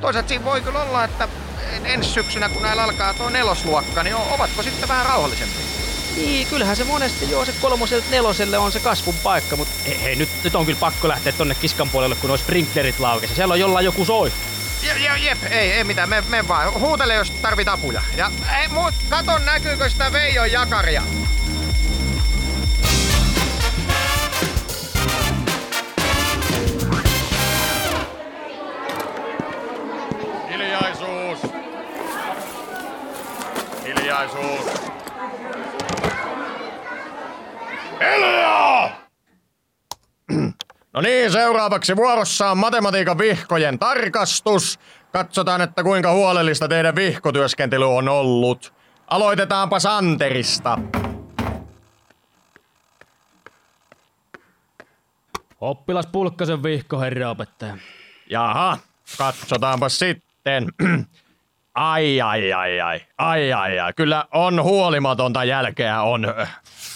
Toisaalta 0.00 0.28
siinä 0.28 0.44
voi 0.44 0.60
kyllä 0.60 0.82
olla, 0.82 1.04
että 1.04 1.28
ensi 1.84 2.10
syksynä 2.10 2.48
kun 2.48 2.62
näillä 2.62 2.82
alkaa 2.82 3.14
tuo 3.14 3.30
nelosluokka, 3.30 4.02
niin 4.02 4.16
ovatko 4.16 4.62
sitten 4.62 4.88
vähän 4.88 5.06
rauhallisempi? 5.06 5.54
Niin, 6.16 6.46
kyllähän 6.46 6.76
se 6.76 6.84
monesti 6.84 7.30
joo, 7.30 7.44
se 7.44 7.52
kolmoselta 7.60 8.06
neloselle 8.10 8.58
on 8.58 8.72
se 8.72 8.80
kasvun 8.80 9.14
paikka, 9.22 9.56
mutta 9.56 9.74
hei, 9.86 10.02
hei 10.02 10.16
nyt, 10.16 10.28
nyt 10.44 10.54
on 10.54 10.66
kyllä 10.66 10.78
pakko 10.78 11.08
lähteä 11.08 11.32
tonne 11.32 11.54
kiskan 11.54 11.88
puolelle, 11.88 12.16
kun 12.16 12.28
nuo 12.28 12.36
sprinklerit 12.36 13.00
laukesi. 13.00 13.34
Siellä 13.34 13.52
on 13.52 13.60
jollain 13.60 13.84
joku 13.84 14.04
soi. 14.04 14.32
Je, 14.82 14.98
je, 14.98 15.18
jep, 15.18 15.38
ei, 15.50 15.72
ei 15.72 15.84
mitään, 15.84 16.08
me, 16.08 16.24
me 16.28 16.48
vaan. 16.48 16.80
Huutele, 16.80 17.14
jos 17.14 17.30
tarvit 17.30 17.68
apuja. 17.68 18.02
Ja 18.16 18.30
ei, 18.60 18.68
muut, 18.68 18.94
katon 19.08 19.44
näkyykö 19.44 19.90
sitä 19.90 20.12
Veijon 20.12 20.52
jakaria. 20.52 21.02
Hiljaisuus! 34.26 34.90
Hiljaa! 38.00 38.90
No 40.92 41.00
niin, 41.00 41.32
seuraavaksi 41.32 41.96
vuorossa 41.96 42.50
on 42.50 42.58
matematiikan 42.58 43.18
vihkojen 43.18 43.78
tarkastus. 43.78 44.78
Katsotaan, 45.12 45.60
että 45.60 45.82
kuinka 45.82 46.12
huolellista 46.12 46.68
teidän 46.68 46.94
vihkotyöskentely 46.94 47.96
on 47.96 48.08
ollut. 48.08 48.74
Aloitetaanpa 49.06 49.80
Santerista. 49.80 50.78
Oppilas 55.60 56.06
Pulkkasen 56.06 56.62
vihko, 56.62 57.00
herra 57.00 57.30
opettaja. 57.30 57.78
Jaha, 58.30 58.78
katsotaanpa 59.18 59.88
sitten. 59.88 60.68
Ai, 61.76 62.20
ai, 62.20 62.52
ai, 62.52 62.80
ai, 62.80 63.00
ai, 63.18 63.52
ai, 63.52 63.78
ai. 63.78 63.92
Kyllä 63.96 64.24
on 64.32 64.62
huolimatonta 64.62 65.44
jälkeä 65.44 66.02
on. 66.02 66.34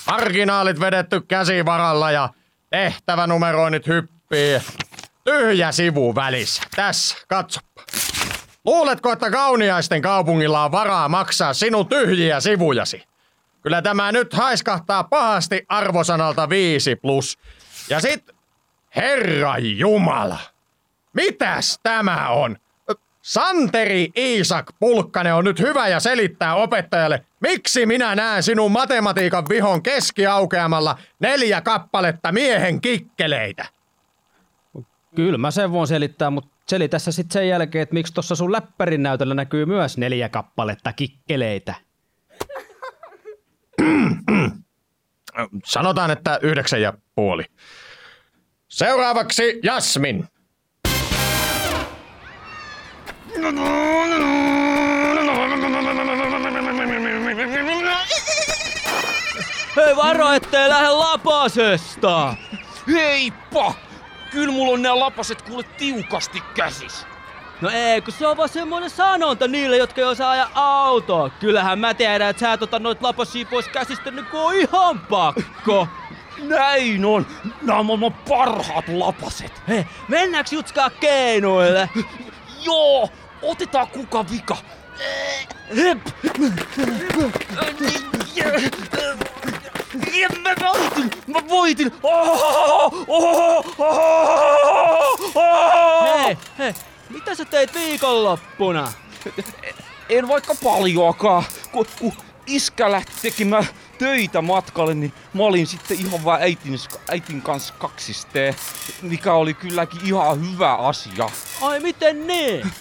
Marginaalit 0.06 0.80
vedetty 0.80 1.20
käsivaralla 1.20 2.10
ja 2.10 2.28
tehtävänumeroinnit 2.70 3.86
hyppii. 3.86 4.60
Tyhjä 5.24 5.72
sivu 5.72 6.14
välissä. 6.14 6.62
Tässä, 6.76 7.16
katsoppa. 7.28 7.82
Luuletko, 8.64 9.12
että 9.12 9.30
kauniaisten 9.30 10.02
kaupungilla 10.02 10.64
on 10.64 10.72
varaa 10.72 11.08
maksaa 11.08 11.54
sinun 11.54 11.88
tyhjiä 11.88 12.40
sivujasi? 12.40 13.04
Kyllä 13.62 13.82
tämä 13.82 14.12
nyt 14.12 14.32
haiskahtaa 14.34 15.04
pahasti 15.04 15.64
arvosanalta 15.68 16.48
5 16.48 16.96
plus. 16.96 17.38
Ja 17.90 18.00
sit, 18.00 18.30
herra 18.96 19.58
Jumala, 19.58 20.38
mitäs 21.12 21.78
tämä 21.82 22.28
on? 22.28 22.56
Santeri 23.30 24.10
Iisak 24.16 24.66
Pulkkanen 24.80 25.34
on 25.34 25.44
nyt 25.44 25.60
hyvä 25.60 25.88
ja 25.88 26.00
selittää 26.00 26.54
opettajalle, 26.54 27.24
miksi 27.40 27.86
minä 27.86 28.14
näen 28.14 28.42
sinun 28.42 28.72
matematiikan 28.72 29.44
vihon 29.48 29.82
keskiaukeamalla 29.82 30.98
neljä 31.18 31.60
kappaletta 31.60 32.32
miehen 32.32 32.80
kikkeleitä. 32.80 33.66
Kyllä 35.16 35.38
mä 35.38 35.50
sen 35.50 35.72
voin 35.72 35.86
selittää, 35.86 36.30
mutta 36.30 36.50
selitä 36.68 36.98
sä 36.98 37.12
sit 37.12 37.30
sen 37.30 37.48
jälkeen, 37.48 37.82
että 37.82 37.94
miksi 37.94 38.14
tuossa 38.14 38.34
sun 38.34 38.52
läppärin 38.52 39.02
näytöllä 39.02 39.34
näkyy 39.34 39.66
myös 39.66 39.98
neljä 39.98 40.28
kappaletta 40.28 40.92
kikkeleitä. 40.92 41.74
Sanotaan, 45.64 46.10
että 46.10 46.38
yhdeksän 46.42 46.82
ja 46.82 46.92
puoli. 47.14 47.44
Seuraavaksi 48.68 49.60
Jasmin. 49.62 50.28
Hei 59.76 59.96
varo, 59.96 60.32
ettei 60.32 60.68
lähde 60.68 60.88
lapasesta! 60.88 62.34
Heippa! 62.92 63.74
Kyllä 64.30 64.52
mulla 64.52 64.72
on 64.72 64.82
nämä 64.82 64.98
lapaset 64.98 65.42
kuule 65.42 65.64
tiukasti 65.78 66.42
käsis. 66.54 67.06
No 67.60 67.70
ei, 67.70 68.00
kun 68.00 68.12
se 68.12 68.26
on 68.26 68.36
vaan 68.36 68.48
semmonen 68.48 68.90
sanonta 68.90 69.48
niille, 69.48 69.76
jotka 69.76 70.00
ei 70.00 70.06
osaa 70.06 70.30
ajaa 70.30 70.50
autoa. 70.54 71.30
Kyllähän 71.30 71.78
mä 71.78 71.94
tiedän, 71.94 72.30
että 72.30 72.40
sä 72.40 72.52
et 72.52 72.62
ota 72.62 72.78
noit 72.78 73.02
lapasia 73.02 73.46
pois 73.50 73.68
käsistä, 73.68 74.10
niin 74.10 74.26
kun 74.26 74.40
on 74.40 74.54
ihan 74.54 74.98
pakko. 74.98 75.88
Näin 76.38 77.04
on. 77.04 77.26
Nämä 77.62 77.78
on 77.78 77.86
maailman 77.86 78.14
parhaat 78.28 78.84
lapaset. 78.88 79.62
Hei, 79.68 79.86
mennäänkö 80.08 80.54
jutskaa 80.54 80.90
keinoille? 80.90 81.90
Joo, 82.62 83.08
otetaan 83.42 83.88
kuka 83.88 84.30
vika. 84.30 84.56
Hep. 85.76 85.98
Mä 90.46 90.56
voitin! 90.68 91.10
Mä 91.26 91.40
voitin! 91.48 91.92
Hei, 96.24 96.38
hei, 96.58 96.74
mitä 97.10 97.34
sä 97.34 97.44
teit 97.44 97.74
viikonloppuna? 97.74 98.92
En 100.08 100.28
vaikka 100.28 100.54
paljoakaan. 100.64 101.44
Kun, 101.72 101.86
kun 101.98 102.12
iskä 102.46 102.90
lähti 102.90 103.12
tekemään 103.22 103.66
töitä 104.00 104.42
matkalle, 104.42 104.94
niin 104.94 105.12
mä 105.34 105.42
olin 105.42 105.66
sitten 105.66 106.00
ihan 106.00 106.24
vaan 106.24 106.42
äitin, 106.42 106.78
äitin 107.10 107.42
kanssa 107.42 107.74
kaksisteen, 107.78 108.54
mikä 109.02 109.32
oli 109.32 109.54
kylläkin 109.54 110.00
ihan 110.04 110.52
hyvä 110.52 110.74
asia. 110.74 111.30
Ai 111.60 111.80
miten 111.80 112.26
niin? 112.26 112.66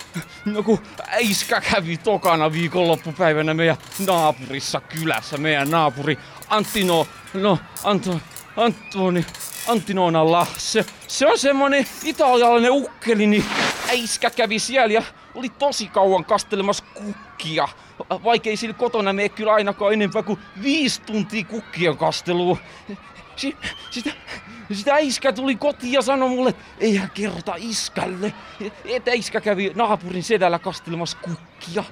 No 0.45 0.63
kun 0.63 0.79
iskä 1.19 1.61
kävi 1.61 1.97
tokana 1.97 2.51
viikonloppupäivänä 2.51 3.53
meidän 3.53 3.77
naapurissa 4.07 4.81
kylässä, 4.81 5.37
meidän 5.37 5.71
naapuri 5.71 6.19
Antino, 6.49 7.07
no 7.33 7.59
Anto, 7.83 8.19
Antoni, 8.57 9.25
Antinonalla. 9.67 10.47
Se, 10.57 10.85
se 11.07 11.27
on 11.27 11.39
semmonen 11.39 11.87
italialainen 12.03 12.71
ukkeli, 12.71 13.27
niin 13.27 13.45
äiskä 13.89 14.29
kävi 14.29 14.59
siellä 14.59 14.93
ja 14.93 15.03
oli 15.35 15.49
tosi 15.49 15.87
kauan 15.87 16.25
kastelemassa 16.25 16.83
kukkia. 16.93 17.67
Vaikei 18.23 18.57
sillä 18.57 18.73
kotona 18.73 19.13
mene 19.13 19.29
kyllä 19.29 19.53
ainakaan 19.53 19.93
enempää 19.93 20.23
kuin 20.23 20.39
viisi 20.61 21.01
tuntia 21.01 21.45
kukkien 21.45 21.97
kastelua. 21.97 22.57
Si, 23.35 23.57
sitä, 23.89 24.11
sitä 24.73 24.97
iskä 24.97 25.33
tuli 25.33 25.55
kotiin 25.55 25.93
ja 25.93 26.01
sanoi 26.01 26.29
mulle, 26.29 26.49
että 26.49 26.63
eihän 26.79 27.11
kerrota 27.13 27.53
iskälle, 27.57 28.33
että 28.85 29.11
iskä 29.11 29.41
kävi 29.41 29.71
naapurin 29.75 30.23
sedällä 30.23 30.59
kastelemassa 30.59 31.17
kukkia. 31.21 31.83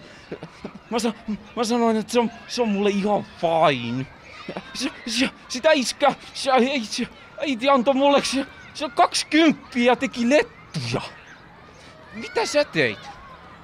Mä, 0.90 1.00
sa, 1.00 1.14
mä 1.56 1.64
sanoin, 1.64 1.98
että 1.98 2.14
se 2.14 2.20
on, 2.20 2.32
se 2.48 2.62
on 2.62 2.70
mulle 2.70 2.90
ihan 2.90 3.26
fine. 3.42 4.06
Se, 4.74 4.90
se, 5.08 5.30
sitä 5.48 5.72
iskä, 5.72 6.16
se, 6.34 6.52
ei, 6.52 6.86
se, 6.86 7.08
äiti 7.42 7.70
antoi 7.70 7.94
mulle 7.94 8.26
se, 8.26 8.46
se 8.74 8.90
20 8.90 9.80
ja 9.80 9.96
teki 9.96 10.30
lettuja. 10.30 11.02
Mitä 12.14 12.46
sä 12.46 12.64
teit? 12.64 13.17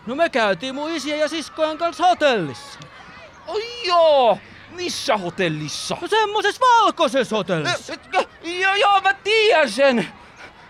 No 0.06 0.16
me 0.16 0.30
käytiin 0.30 0.76
mun 0.76 0.92
isien 0.92 1.20
ja 1.20 1.28
siskojen 1.28 1.78
kanssa 1.78 2.08
hotellissa. 2.08 2.80
Oi 3.48 3.88
joo! 3.88 4.38
Missä 4.70 5.18
hotellissa? 5.18 5.98
No 6.02 6.08
semmosessa 6.08 6.62
valkoisessa 6.62 7.36
hotellissa. 7.36 7.94
Joo, 8.44 8.76
joo, 8.76 9.02
mä 9.02 9.14
tiedän 9.14 9.72
sen. 9.72 10.08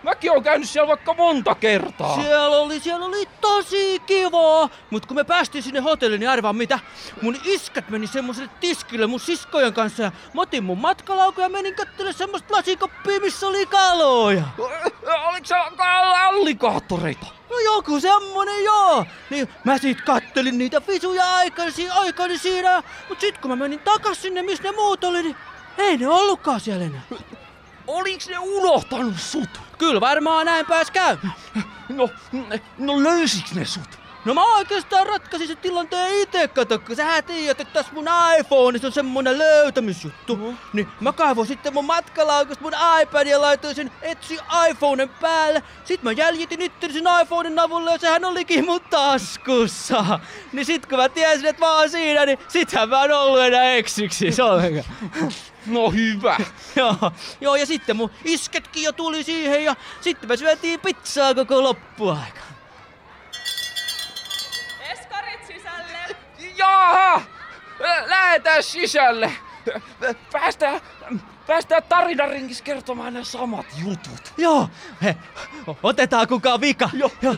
Mäkin 0.04 0.30
oon 0.30 0.42
käynyt 0.42 0.70
siellä 0.70 0.88
vaikka 0.88 1.14
monta 1.14 1.54
kertaa. 1.54 2.14
Siellä 2.14 2.56
oli, 2.56 2.80
siellä 2.80 3.06
oli 3.06 3.28
tosi 3.40 4.02
kivaa. 4.06 4.68
Mut 4.90 5.06
kun 5.06 5.16
me 5.16 5.24
päästiin 5.24 5.62
sinne 5.62 5.80
hotelliin, 5.80 6.20
niin 6.20 6.30
arvaa 6.30 6.52
mitä? 6.52 6.78
Mun 7.22 7.36
iskät 7.44 7.88
meni 7.88 8.06
semmoselle 8.06 8.50
tiskille 8.60 9.06
mun 9.06 9.20
siskojen 9.20 9.72
kanssa 9.72 10.02
ja 10.02 10.12
mä 10.34 10.42
otin 10.42 10.64
mun 10.64 10.78
matkalaukun 10.78 11.44
ja 11.44 11.48
menin 11.48 11.74
kattele 11.74 12.12
semmoista 12.12 12.54
lasikoppia, 12.54 13.20
missä 13.20 13.46
oli 13.46 13.66
kaloja. 13.66 14.44
Oliko 15.24 15.46
se 15.46 15.54
allikaattoreita? 15.54 17.26
No 17.50 17.58
joku 17.58 18.00
semmonen 18.00 18.64
joo. 18.64 19.06
Niin 19.30 19.48
mä 19.64 19.78
sit 19.78 20.00
kattelin 20.00 20.58
niitä 20.58 20.82
visuja 20.88 21.36
aikani, 21.36 21.72
aikani 21.90 22.38
siinä. 22.38 22.82
Mut 23.08 23.20
sit 23.20 23.38
kun 23.38 23.50
mä 23.50 23.56
menin 23.56 23.80
takas 23.80 24.22
sinne, 24.22 24.42
missä 24.42 24.62
ne 24.64 24.72
muut 24.72 25.04
oli, 25.04 25.22
niin 25.22 25.36
ei 25.78 25.96
ne 25.96 26.08
ollutkaan 26.08 26.60
siellä 26.60 26.84
enää. 26.84 27.02
Oliks 27.86 28.28
ne 28.28 28.38
unohtanut 28.38 29.20
sut? 29.20 29.60
Kyllä 29.78 30.00
varmaan 30.00 30.46
näin 30.46 30.66
pääs 30.66 30.90
käy. 30.90 31.16
No, 31.88 32.10
no 32.78 33.02
löysiks 33.02 33.54
ne 33.54 33.64
sut? 33.64 33.98
No 34.24 34.34
mä 34.34 34.56
oikeastaan 34.56 35.06
ratkaisin 35.06 35.48
sen 35.48 35.56
tilanteen 35.56 36.22
itse, 36.22 36.48
kato, 36.48 36.78
kun 36.78 36.96
sähän 36.96 37.24
tiedät, 37.24 37.60
että 37.60 37.74
tässä 37.74 37.92
mun 37.92 38.04
iPhoneissa 38.38 38.88
on 38.88 38.92
semmonen 38.92 39.38
löytämisjuttu. 39.38 40.36
No. 40.36 40.54
Niin 40.72 40.88
mä 41.00 41.12
kaivoin 41.12 41.46
sitten 41.46 41.74
mun 41.74 41.84
matkalaukusta 41.84 42.62
mun 42.62 42.72
iPadin 43.02 43.30
ja 43.30 43.40
laitoin 43.40 43.74
sen 43.74 43.90
etsi 44.02 44.38
iPhoneen 44.70 45.08
päälle. 45.08 45.62
Sitten 45.84 46.04
mä 46.04 46.12
jäljitin 46.12 46.62
itteni 46.62 46.92
sen 46.92 47.04
iPhonen 47.22 47.58
avulla 47.58 47.90
ja 47.90 47.98
sehän 47.98 48.24
olikin 48.24 48.64
mun 48.64 48.80
taskussa. 48.80 50.18
Niin 50.52 50.66
sit 50.66 50.86
kun 50.86 50.98
mä 50.98 51.08
tiesin, 51.08 51.46
että 51.46 51.66
mä 51.66 51.78
oon 51.78 51.90
siinä, 51.90 52.26
niin 52.26 52.38
sittenhän 52.48 52.88
mä 52.88 53.04
en 53.04 53.12
ollut 53.12 53.40
enää 53.40 53.74
eksyksi 53.74 54.42
ollenkaan. 54.42 54.86
No 55.66 55.90
hyvä. 55.90 56.36
joo, 56.76 57.12
joo, 57.40 57.56
ja 57.56 57.66
sitten 57.66 57.96
mun 57.96 58.10
isketkin 58.24 58.82
jo 58.82 58.92
tuli 58.92 59.22
siihen 59.22 59.64
ja 59.64 59.76
sitten 60.00 60.28
me 60.28 60.36
syötiin 60.36 60.80
pizzaa 60.80 61.34
koko 61.34 61.62
loppuaika. 61.62 62.53
Jaha! 66.84 67.22
Lähetään 68.06 68.62
sisälle. 68.62 69.32
Päästään, 70.32 70.80
päästään 71.46 71.82
tarinaringis 71.88 72.62
kertomaan 72.62 73.12
nämä 73.12 73.24
samat 73.24 73.66
jutut. 73.84 74.32
Joo, 74.36 74.68
he, 75.02 75.16
otetaan 75.82 76.28
kukaan 76.28 76.60
vika. 76.60 76.90
Joo. 76.92 77.10
joo. 77.22 77.36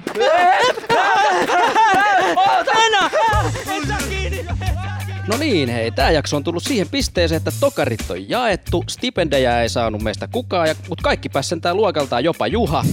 No 5.29 5.37
niin, 5.37 5.69
hei, 5.69 5.91
tää 5.91 6.11
jakso 6.11 6.37
on 6.37 6.45
tullut 6.45 6.63
siihen 6.63 6.89
pisteeseen, 6.89 7.37
että 7.37 7.53
tokarit 7.61 8.11
on 8.11 8.29
jaettu, 8.29 8.85
stipendejä 8.89 9.63
ei 9.63 9.69
saanut 9.69 10.03
meistä 10.03 10.29
kukaan, 10.29 10.69
ja, 10.69 10.75
mutta 10.89 11.03
kaikki 11.03 11.29
pääsi 11.29 11.49
sentään 11.49 11.77
luokaltaan 11.77 12.25
jopa 12.25 12.47
Juha. 12.47 12.85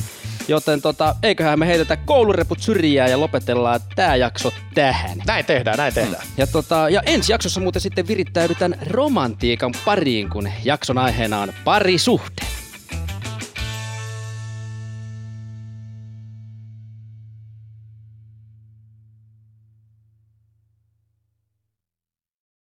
Joten 0.47 0.82
tota, 0.82 1.15
eiköhän 1.23 1.60
me 1.60 1.67
heitetä 1.67 1.97
koulureput 1.97 2.60
syrjään 2.60 3.12
ja 3.12 3.19
lopetellaan 3.19 3.79
tää 3.95 4.15
jakso 4.15 4.53
tähän. 4.73 5.17
Näin 5.27 5.45
tehdään, 5.45 5.77
näin 5.77 5.93
tehdään. 5.93 6.23
Ja, 6.38 6.47
tota, 6.47 6.89
ja 6.89 7.01
ensi 7.06 7.32
jaksossa 7.32 7.62
muuten 7.62 7.82
sitten 7.82 8.08
virittäydytään 8.08 8.75
romantiikan 8.89 9.73
pariin, 9.86 10.29
kun 10.29 10.49
jakson 10.63 10.97
aiheena 10.97 11.41
on 11.41 11.53
parisuhde. 11.63 12.62